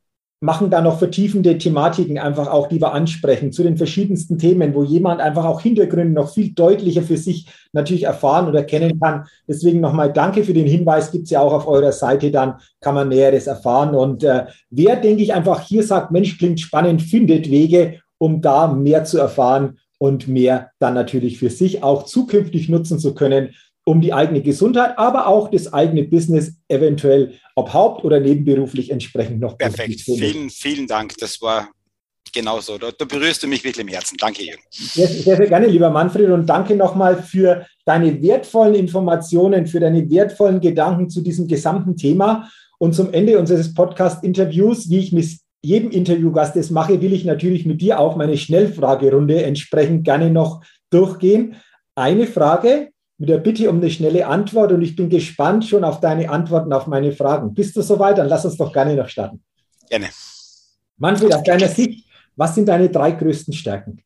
[0.45, 4.85] machen da noch vertiefende Thematiken einfach auch, die wir ansprechen zu den verschiedensten Themen, wo
[4.85, 9.25] jemand einfach auch Hintergründe noch viel deutlicher für sich natürlich erfahren oder kennen kann.
[9.49, 12.95] Deswegen nochmal danke für den Hinweis, gibt es ja auch auf eurer Seite, dann kann
[12.95, 13.95] man Näheres erfahren.
[13.95, 18.67] Und äh, wer, denke ich, einfach hier sagt, Mensch, klingt spannend, findet Wege, um da
[18.67, 23.55] mehr zu erfahren und mehr dann natürlich für sich auch zukünftig nutzen zu können,
[23.85, 29.41] um die eigene Gesundheit, aber auch das eigene Business eventuell ob haupt- oder nebenberuflich entsprechend
[29.41, 29.57] noch.
[29.57, 30.01] Perfekt.
[30.01, 31.17] Vielen, vielen Dank.
[31.19, 31.69] Das war
[32.33, 32.79] genauso.
[32.79, 34.17] Da, da, berührst du mich wirklich im Herzen.
[34.19, 34.63] Danke, Jürgen.
[34.71, 36.31] Sehr, sehr, sehr gerne, lieber Manfred.
[36.31, 42.51] Und danke nochmal für deine wertvollen Informationen, für deine wertvollen Gedanken zu diesem gesamten Thema.
[42.79, 47.65] Und zum Ende unseres Podcast-Interviews, wie ich mich jedem Interviewgast das mache, will ich natürlich
[47.65, 51.57] mit dir auch meine Schnellfragerunde entsprechend gerne noch durchgehen.
[51.95, 56.01] Eine Frage mit der Bitte um eine schnelle Antwort und ich bin gespannt schon auf
[56.01, 57.55] deine Antworten auf meine Fragen.
[57.55, 58.19] Bist du soweit?
[58.19, 59.43] Dann lass uns doch gerne noch starten.
[59.89, 60.11] Gerne.
[60.97, 64.03] Manfred, aus deiner Sicht, was sind deine drei größten Stärken?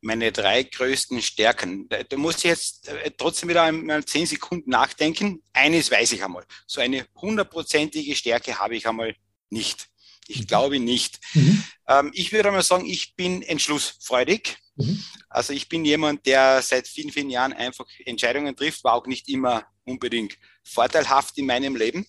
[0.00, 1.88] Meine drei größten Stärken.
[1.88, 5.42] Da muss ich jetzt äh, trotzdem wieder einmal zehn Sekunden nachdenken.
[5.52, 6.44] Eines weiß ich einmal.
[6.66, 9.14] So eine hundertprozentige Stärke habe ich einmal
[9.48, 9.88] nicht.
[10.28, 10.46] Ich mhm.
[10.46, 11.20] glaube nicht.
[11.34, 11.64] Mhm.
[11.88, 14.56] Ähm, ich würde mal sagen, ich bin entschlussfreudig.
[14.76, 15.04] Mhm.
[15.28, 19.28] Also ich bin jemand, der seit vielen, vielen Jahren einfach Entscheidungen trifft, war auch nicht
[19.28, 22.06] immer unbedingt vorteilhaft in meinem Leben.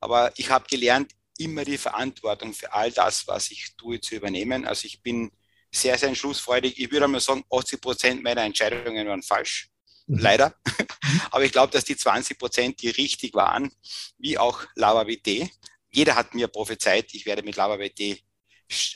[0.00, 4.66] Aber ich habe gelernt, immer die Verantwortung für all das, was ich tue, zu übernehmen.
[4.66, 5.30] Also ich bin
[5.72, 6.78] sehr, sehr entschlussfreudig.
[6.78, 9.70] Ich würde mal sagen, 80 Prozent meiner Entscheidungen waren falsch.
[10.06, 10.18] Mhm.
[10.18, 10.54] Leider.
[11.30, 13.70] Aber ich glaube, dass die 20 Prozent, die richtig waren,
[14.18, 15.50] wie auch Lava BT.
[15.96, 18.22] Jeder hat mir prophezeit, ich werde mit Lava BT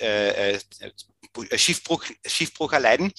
[0.01, 0.61] äh, äh,
[1.57, 3.11] Schiffbruch, Schiffbruch erleiden.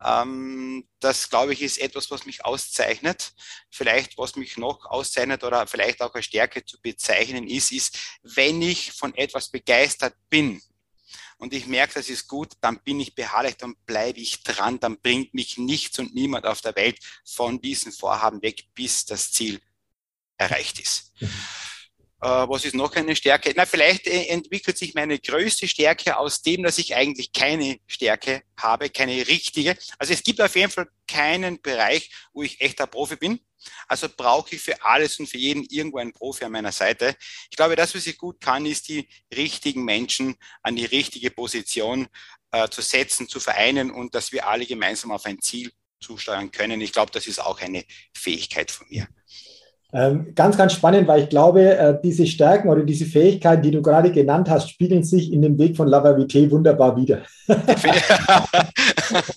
[0.00, 3.32] Ähm, das, glaube ich, ist etwas, was mich auszeichnet.
[3.72, 8.62] Vielleicht, was mich noch auszeichnet oder vielleicht auch als Stärke zu bezeichnen ist, ist, wenn
[8.62, 10.62] ich von etwas begeistert bin,
[11.38, 15.00] und ich merke, das ist gut, dann bin ich beharrlich, dann bleibe ich dran, dann
[15.00, 19.60] bringt mich nichts und niemand auf der Welt von diesen Vorhaben weg, bis das Ziel
[20.38, 21.12] erreicht ist.
[22.24, 23.52] Äh, was ist noch eine Stärke?
[23.54, 28.42] Na, vielleicht äh, entwickelt sich meine größte Stärke aus dem, dass ich eigentlich keine Stärke
[28.58, 29.76] habe, keine richtige.
[29.98, 33.40] Also es gibt auf jeden Fall keinen Bereich, wo ich echter Profi bin.
[33.88, 37.14] Also brauche ich für alles und für jeden irgendwo einen Profi an meiner Seite.
[37.50, 42.08] Ich glaube, das, was ich gut kann, ist die richtigen Menschen an die richtige Position
[42.52, 46.80] äh, zu setzen, zu vereinen und dass wir alle gemeinsam auf ein Ziel zusteuern können.
[46.80, 47.84] Ich glaube, das ist auch eine
[48.16, 49.08] Fähigkeit von mir.
[49.92, 53.80] Ähm, ganz, ganz spannend, weil ich glaube, äh, diese Stärken oder diese Fähigkeiten, die du
[53.80, 57.18] gerade genannt hast, spiegeln sich in dem Weg von Lavavité wunderbar wieder.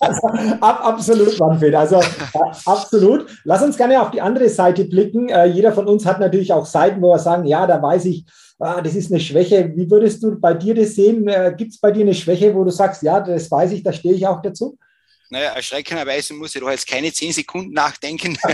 [0.00, 0.26] also,
[0.60, 1.76] ab, absolut, Manfred.
[1.76, 3.26] Also äh, absolut.
[3.44, 5.28] Lass uns gerne auf die andere Seite blicken.
[5.28, 8.24] Äh, jeder von uns hat natürlich auch Seiten, wo wir sagen, ja, da weiß ich,
[8.58, 9.70] ah, das ist eine Schwäche.
[9.76, 11.30] Wie würdest du bei dir das sehen?
[11.56, 14.14] Gibt es bei dir eine Schwäche, wo du sagst, ja, das weiß ich, da stehe
[14.14, 14.76] ich auch dazu?
[15.30, 18.38] Naja, erschreckenderweise muss ich doch jetzt keine zehn Sekunden nachdenken.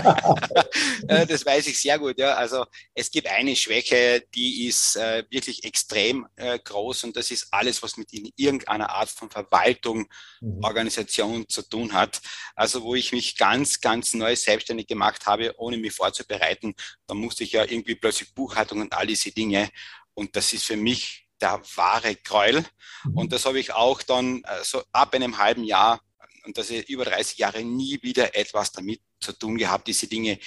[1.07, 2.17] Äh, das weiß ich sehr gut.
[2.17, 2.33] Ja.
[2.35, 7.47] Also es gibt eine Schwäche, die ist äh, wirklich extrem äh, groß und das ist
[7.51, 10.07] alles, was mit irgendeiner Art von Verwaltung,
[10.41, 10.63] mhm.
[10.63, 12.21] Organisation zu tun hat.
[12.55, 16.73] Also wo ich mich ganz, ganz neu selbstständig gemacht habe, ohne mich vorzubereiten.
[17.07, 19.69] Da musste ich ja irgendwie plötzlich Buchhaltung und all diese Dinge.
[20.13, 22.65] Und das ist für mich der wahre Gräuel.
[23.03, 23.17] Mhm.
[23.17, 26.01] Und das habe ich auch dann äh, so ab einem halben Jahr
[26.45, 30.37] und dass ich über 30 Jahre nie wieder etwas damit zu tun gehabt, diese Dinge.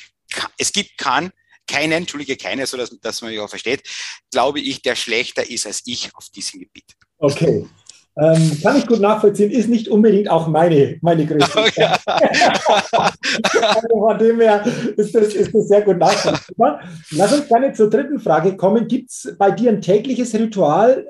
[0.57, 1.31] Es gibt keinen,
[1.67, 3.83] keinen, entschuldige, keine, so dass, dass man mich auch versteht,
[4.31, 6.95] glaube ich, der schlechter ist als ich auf diesem Gebiet.
[7.19, 7.67] Okay.
[8.21, 11.53] Ähm, kann ich gut nachvollziehen, ist nicht unbedingt auch meine, meine Größe.
[11.55, 11.97] Oh, ja.
[13.63, 16.81] also von dem her ist das, ist das sehr gut nachvollziehbar.
[17.13, 18.89] Lass uns gerne zur dritten Frage kommen.
[18.89, 21.07] Gibt es bei dir ein tägliches Ritual,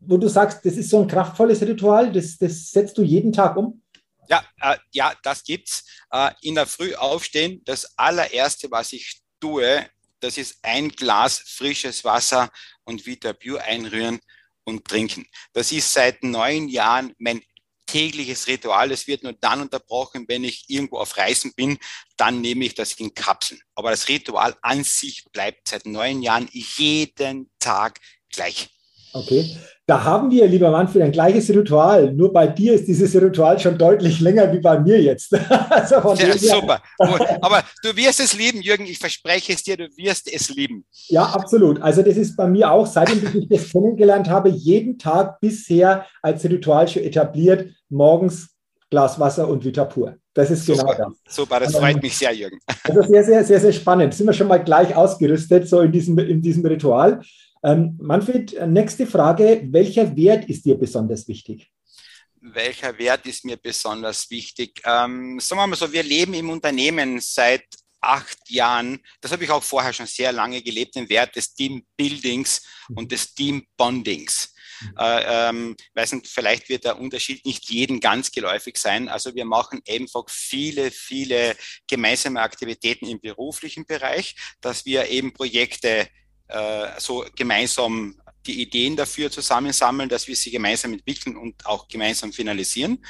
[0.00, 3.56] wo du sagst, das ist so ein kraftvolles Ritual, das, das setzt du jeden Tag
[3.56, 3.82] um?
[4.28, 5.84] Ja, äh, ja, das gibt's.
[6.10, 7.62] Äh, in der Früh aufstehen.
[7.64, 9.88] Das allererste, was ich tue,
[10.20, 12.50] das ist ein Glas frisches Wasser
[12.84, 14.20] und Vita Pure einrühren
[14.64, 15.26] und trinken.
[15.52, 17.42] Das ist seit neun Jahren mein
[17.86, 18.90] tägliches Ritual.
[18.90, 21.78] Es wird nur dann unterbrochen, wenn ich irgendwo auf Reisen bin.
[22.16, 23.60] Dann nehme ich das in Kapseln.
[23.74, 28.00] Aber das Ritual an sich bleibt seit neun Jahren jeden Tag
[28.30, 28.68] gleich.
[29.16, 29.56] Okay.
[29.88, 32.12] Da haben wir, lieber Manfred, ein gleiches Ritual.
[32.12, 35.32] Nur bei dir ist dieses Ritual schon deutlich länger wie bei mir jetzt.
[35.70, 36.82] also ja, super.
[37.40, 38.84] Aber du wirst es lieben, Jürgen.
[38.84, 40.84] Ich verspreche es dir, du wirst es lieben.
[41.06, 41.80] Ja, absolut.
[41.80, 46.42] Also das ist bei mir auch, seitdem ich das kennengelernt habe, jeden Tag bisher als
[46.44, 47.70] Ritual schon etabliert.
[47.88, 48.48] Morgens
[48.90, 50.16] Glas Wasser und Vita pur.
[50.34, 51.34] Das ist genau super, genau das.
[51.34, 52.58] Super, das freut mich sehr, Jürgen.
[52.82, 54.14] Also sehr, sehr, sehr, sehr spannend.
[54.14, 57.20] Sind wir schon mal gleich ausgerüstet, so in diesem, in diesem Ritual.
[57.62, 59.62] Ähm, Manfred, nächste Frage.
[59.70, 61.70] Welcher Wert ist dir besonders wichtig?
[62.40, 64.80] Welcher Wert ist mir besonders wichtig?
[64.84, 67.64] Ähm, sagen wir mal so, wir leben im Unternehmen seit
[68.00, 72.62] acht Jahren, das habe ich auch vorher schon sehr lange gelebt, den Wert des Teambuildings
[72.94, 74.54] und des Teambondings.
[74.80, 74.94] Mhm.
[74.98, 79.08] Äh, ähm, weiß nicht, vielleicht wird der Unterschied nicht jedem ganz geläufig sein.
[79.08, 81.56] Also wir machen einfach viele, viele
[81.88, 86.08] gemeinsame Aktivitäten im beruflichen Bereich, dass wir eben Projekte
[86.48, 88.16] äh, so gemeinsam
[88.46, 93.04] die Ideen dafür zusammensammeln, dass wir sie gemeinsam entwickeln und auch gemeinsam finalisieren.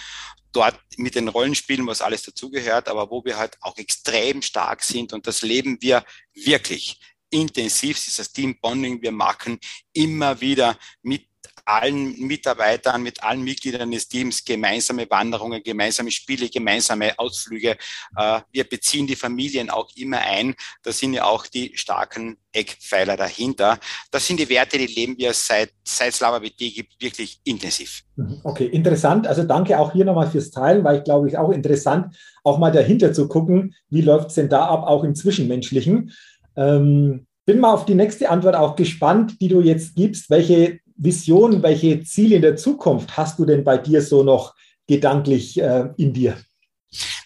[0.52, 5.12] Dort mit den Rollenspielen, was alles dazugehört, aber wo wir halt auch extrem stark sind
[5.12, 6.98] und das leben wir wirklich
[7.30, 9.02] intensiv, dieses Team Bonding.
[9.02, 9.58] Wir machen
[9.92, 11.26] immer wieder mit
[11.66, 17.76] allen Mitarbeitern, mit allen Mitgliedern des Teams gemeinsame Wanderungen, gemeinsame Spiele, gemeinsame Ausflüge.
[18.16, 20.54] Äh, wir beziehen die Familien auch immer ein.
[20.82, 23.78] Das sind ja auch die starken Eckpfeiler dahinter.
[24.10, 28.02] Das sind die Werte, die leben wir seit, seit Slava BT gibt, wirklich intensiv.
[28.14, 28.40] Mhm.
[28.44, 29.26] Okay, interessant.
[29.26, 32.58] Also danke auch hier nochmal fürs Teilen, weil ich glaube, es ist auch interessant, auch
[32.58, 36.12] mal dahinter zu gucken, wie läuft es denn da ab, auch im Zwischenmenschlichen.
[36.56, 40.30] Ähm, bin mal auf die nächste Antwort auch gespannt, die du jetzt gibst.
[40.30, 44.54] Welche Vision, welche Ziele in der Zukunft hast du denn bei dir so noch
[44.86, 46.38] gedanklich äh, in dir?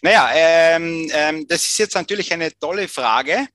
[0.02, 3.46] Naja, ähm, ähm, das ist jetzt natürlich eine tolle Frage.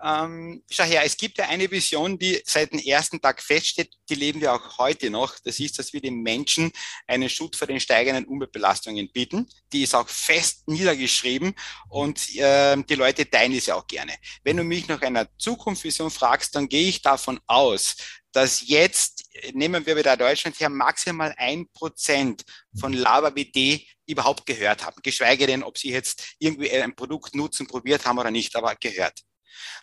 [0.00, 4.14] Ähm, schau her, es gibt ja eine Vision, die seit dem ersten Tag feststeht, die
[4.14, 5.34] leben wir auch heute noch.
[5.40, 6.70] Das ist, dass wir den Menschen
[7.08, 9.48] einen Schutz vor den steigenden Umweltbelastungen bieten.
[9.72, 11.52] Die ist auch fest niedergeschrieben
[11.88, 14.12] und äh, die Leute teilen es ja auch gerne.
[14.44, 17.96] Wenn du mich nach einer Zukunftsvision fragst, dann gehe ich davon aus,
[18.30, 19.17] dass jetzt,
[19.52, 22.44] nehmen wir wieder Deutschland her, maximal ein Prozent
[22.78, 25.00] von Lava BD überhaupt gehört haben.
[25.02, 29.20] Geschweige denn, ob sie jetzt irgendwie ein Produkt nutzen, probiert haben oder nicht, aber gehört.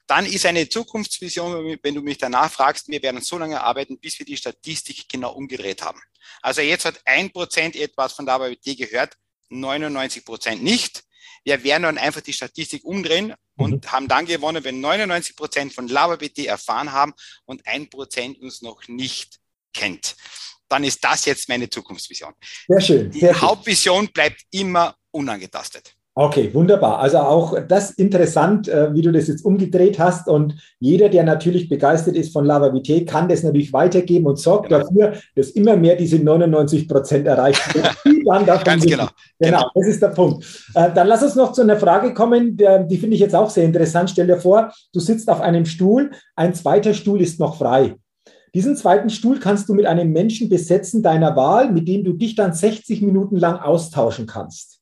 [0.08, 4.18] Dann ist eine Zukunftsvision, wenn du mich danach fragst, wir werden so lange arbeiten, bis
[4.20, 6.02] wir die Statistik genau umgedreht haben.
[6.42, 9.18] Also jetzt hat ein Prozent etwas von der ABT gehört,
[9.50, 11.04] 99 Prozent nicht.
[11.44, 13.92] Wir werden dann einfach die Statistik umdrehen und mhm.
[13.92, 17.14] haben dann gewonnen, wenn 99 Prozent von LaberBT erfahren haben
[17.46, 19.40] und ein Prozent uns noch nicht
[19.76, 20.16] kennt.
[20.70, 22.34] Dann ist das jetzt meine Zukunftsvision.
[22.68, 23.12] Sehr schön.
[23.12, 25.96] Sehr die Hauptvision bleibt immer unangetastet.
[26.18, 27.00] Okay, wunderbar.
[27.00, 30.30] Also auch das interessant, äh, wie du das jetzt umgedreht hast.
[30.30, 34.70] Und jeder, der natürlich begeistert ist von Lava Vitae, kann das natürlich weitergeben und sorgt
[34.70, 34.80] genau.
[34.80, 37.98] dafür, dass immer mehr diese 99 Prozent erreicht werden.
[38.64, 39.08] Ganz genau.
[39.08, 39.10] genau.
[39.40, 40.46] Genau, das ist der Punkt.
[40.74, 43.66] Äh, dann lass uns noch zu einer Frage kommen, die finde ich jetzt auch sehr
[43.66, 44.10] interessant.
[44.10, 47.96] Stell dir vor, du sitzt auf einem Stuhl, ein zweiter Stuhl ist noch frei.
[48.56, 52.36] Diesen zweiten Stuhl kannst du mit einem Menschen besetzen deiner Wahl, mit dem du dich
[52.36, 54.80] dann 60 Minuten lang austauschen kannst.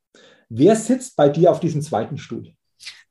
[0.48, 2.54] Wer sitzt bei dir auf diesem zweiten Stuhl?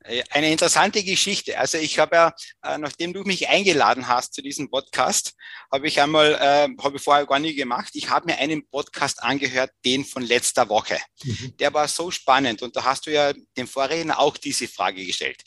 [0.04, 1.58] Äh, eine interessante Geschichte.
[1.58, 5.34] Also ich habe ja, äh, nachdem du mich eingeladen hast zu diesem Podcast,
[5.72, 9.20] habe ich einmal, äh, habe ich vorher gar nie gemacht, ich habe mir einen Podcast
[9.20, 10.96] angehört, den von letzter Woche.
[11.24, 11.56] Mhm.
[11.58, 15.42] Der war so spannend und da hast du ja dem Vorredner auch diese Frage gestellt.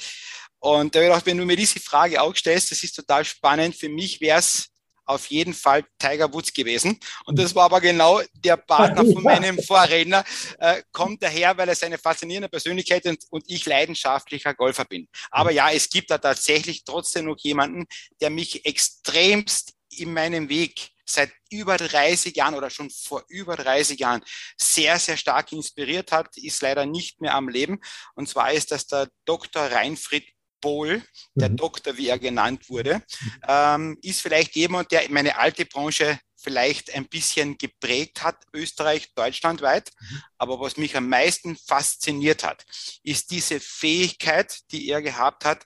[0.60, 3.24] Und da habe ich gedacht, wenn du mir diese Frage auch stellst, das ist total
[3.24, 3.78] spannend.
[3.78, 4.75] Für mich wäre es
[5.06, 7.00] auf jeden Fall Tiger Woods gewesen.
[7.26, 10.24] Und das war aber genau der Partner von meinem Vorredner,
[10.60, 15.08] äh, kommt daher, weil er seine faszinierende Persönlichkeit und, und ich leidenschaftlicher Golfer bin.
[15.32, 17.86] Aber ja, es gibt da tatsächlich trotzdem noch jemanden,
[18.22, 24.00] der mich extremst in meinem Weg seit über 30 Jahren oder schon vor über 30
[24.00, 24.24] Jahren
[24.58, 27.80] sehr, sehr stark inspiriert hat, ist leider nicht mehr am Leben.
[28.16, 29.62] Und zwar ist das der Dr.
[29.72, 30.35] Reinfried
[30.66, 31.04] Bohl,
[31.36, 31.58] der mhm.
[31.58, 33.04] Doktor, wie er genannt wurde,
[33.48, 39.92] ähm, ist vielleicht jemand, der meine alte Branche vielleicht ein bisschen geprägt hat, Österreich, deutschlandweit.
[40.00, 40.22] Mhm.
[40.40, 42.66] Aber was mich am meisten fasziniert hat,
[43.04, 45.64] ist diese Fähigkeit, die er gehabt hat,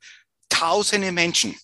[0.49, 1.55] tausende Menschen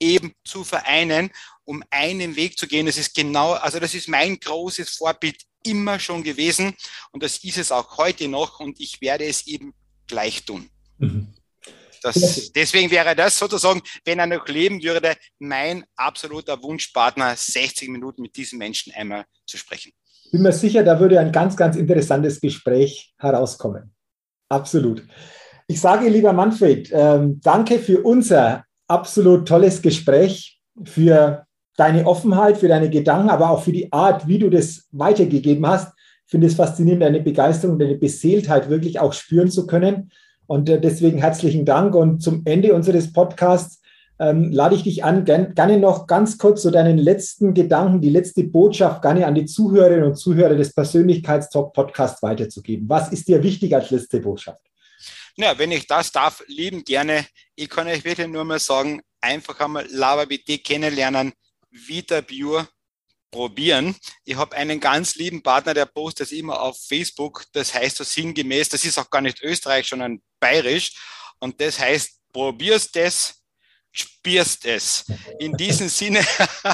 [0.00, 1.30] eben zu vereinen,
[1.64, 2.86] um einen Weg zu gehen.
[2.86, 6.74] Das ist genau, also das ist mein großes Vorbild immer schon gewesen
[7.10, 9.74] und das ist es auch heute noch und ich werde es eben
[10.06, 10.70] gleich tun.
[10.96, 11.34] Mhm.
[12.02, 18.22] Das, deswegen wäre das sozusagen, wenn er noch leben würde, mein absoluter Wunschpartner, 60 Minuten
[18.22, 19.92] mit diesem Menschen einmal zu sprechen.
[20.30, 23.94] Bin mir sicher, da würde ein ganz, ganz interessantes Gespräch herauskommen.
[24.48, 25.02] Absolut.
[25.66, 31.46] Ich sage, lieber Manfred, ähm, danke für unser absolut tolles Gespräch, für
[31.76, 35.92] deine Offenheit, für deine Gedanken, aber auch für die Art, wie du das weitergegeben hast.
[36.26, 40.10] Ich finde es faszinierend, deine Begeisterung, deine Beseeltheit wirklich auch spüren zu können.
[40.46, 41.94] Und äh, deswegen herzlichen Dank.
[41.94, 43.80] Und zum Ende unseres Podcasts
[44.18, 48.10] ähm, lade ich dich an, gern, gerne noch ganz kurz so deinen letzten Gedanken, die
[48.10, 52.88] letzte Botschaft gerne an die Zuhörerinnen und Zuhörer des Persönlichkeitstalk-Podcasts weiterzugeben.
[52.88, 54.60] Was ist dir wichtig als letzte Botschaft?
[55.36, 57.24] Ja, wenn ich das darf, lieben gerne.
[57.56, 61.32] Ich kann euch wirklich nur mal sagen, einfach einmal Lava BT kennenlernen,
[61.70, 62.68] Vita Pure
[63.32, 63.96] probieren.
[64.24, 67.44] Ich habe einen ganz lieben Partner, der postet immer auf Facebook.
[67.52, 70.92] Das heißt so sinngemäß, das ist auch gar nicht Österreich, sondern bayerisch.
[71.40, 73.42] Und das heißt, probierst es,
[73.90, 75.04] spürst es.
[75.40, 76.20] In diesem Sinne,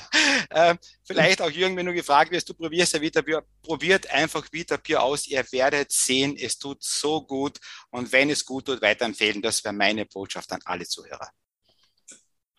[0.51, 5.03] äh, vielleicht auch Jürgen, wenn du gefragt wirst, du probierst ja Vitabier, probiert einfach Vitabier
[5.03, 5.27] aus.
[5.27, 7.59] Ihr werdet sehen, es tut so gut.
[7.91, 9.41] Und wenn es gut tut, weiterempfehlen.
[9.41, 11.31] Das wäre meine Botschaft an alle Zuhörer.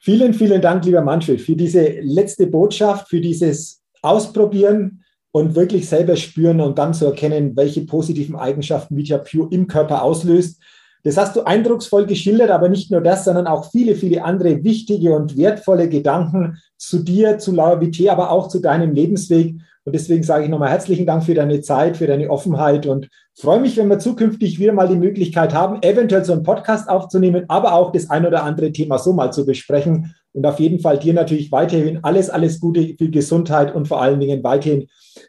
[0.02, 6.16] Vielen, vielen Dank, lieber Manfred, für diese letzte Botschaft, für dieses ausprobieren und wirklich selber
[6.16, 10.62] spüren und dann zu erkennen, welche positiven Eigenschaften Vita Pure im Körper auslöst.
[11.04, 15.16] Das hast du eindrucksvoll geschildert, aber nicht nur das, sondern auch viele, viele andere wichtige
[15.16, 19.56] und wertvolle Gedanken zu dir, zu Laura Vitae, aber auch zu deinem Lebensweg.
[19.86, 23.62] Und deswegen sage ich nochmal herzlichen Dank für deine Zeit, für deine Offenheit und freue
[23.62, 27.74] mich, wenn wir zukünftig wieder mal die Möglichkeit haben, eventuell so einen Podcast aufzunehmen, aber
[27.74, 30.14] auch das ein oder andere Thema so mal zu besprechen.
[30.34, 34.20] Und auf jeden Fall dir natürlich weiterhin alles, alles Gute, viel Gesundheit und vor allen
[34.20, 34.88] Dingen weiterhin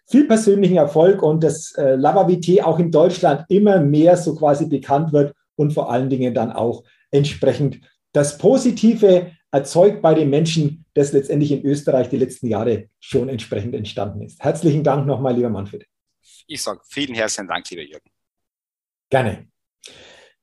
[0.09, 5.13] viel persönlichen Erfolg und dass äh, Lavavité auch in Deutschland immer mehr so quasi bekannt
[5.13, 7.81] wird und vor allen Dingen dann auch entsprechend
[8.13, 13.75] das Positive erzeugt bei den Menschen, das letztendlich in Österreich die letzten Jahre schon entsprechend
[13.75, 14.43] entstanden ist.
[14.43, 15.87] Herzlichen Dank nochmal, lieber Manfred.
[16.47, 18.11] Ich sage vielen herzlichen Dank, lieber Jürgen.
[19.09, 19.47] Gerne.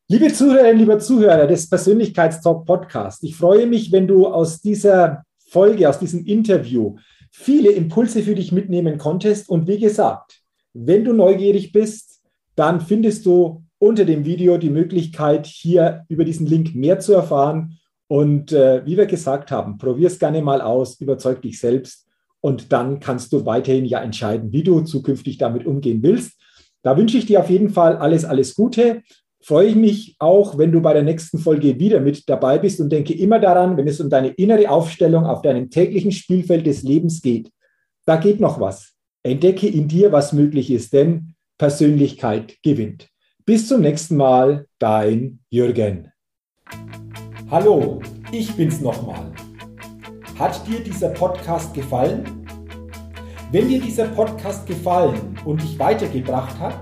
[0.10, 5.90] Liebe Zuhörerinnen, lieber Zuhörer des Persönlichkeitstalk Podcast, ich freue mich, wenn du aus dieser Folge,
[5.90, 6.96] aus diesem Interview
[7.30, 9.50] viele Impulse für dich mitnehmen konntest.
[9.50, 10.40] Und wie gesagt,
[10.74, 12.22] wenn du neugierig bist,
[12.56, 17.78] dann findest du unter dem Video die Möglichkeit, hier über diesen Link mehr zu erfahren.
[18.08, 22.08] Und äh, wie wir gesagt haben, probier es gerne mal aus, überzeug dich selbst
[22.40, 26.40] und dann kannst du weiterhin ja entscheiden, wie du zukünftig damit umgehen willst.
[26.82, 29.02] Da wünsche ich dir auf jeden Fall alles, alles Gute
[29.48, 32.92] freue ich mich auch, wenn du bei der nächsten Folge wieder mit dabei bist und
[32.92, 37.22] denke immer daran, wenn es um deine innere Aufstellung auf deinem täglichen Spielfeld des Lebens
[37.22, 37.50] geht.
[38.06, 38.94] Da geht noch was.
[39.24, 43.08] Entdecke in dir, was möglich ist, denn Persönlichkeit gewinnt.
[43.46, 46.12] Bis zum nächsten Mal, dein Jürgen.
[47.50, 48.02] Hallo,
[48.34, 49.32] ich bin's nochmal.
[50.38, 52.46] Hat dir dieser Podcast gefallen?
[53.54, 56.82] Wenn dir dieser Podcast gefallen und dich weitergebracht hat,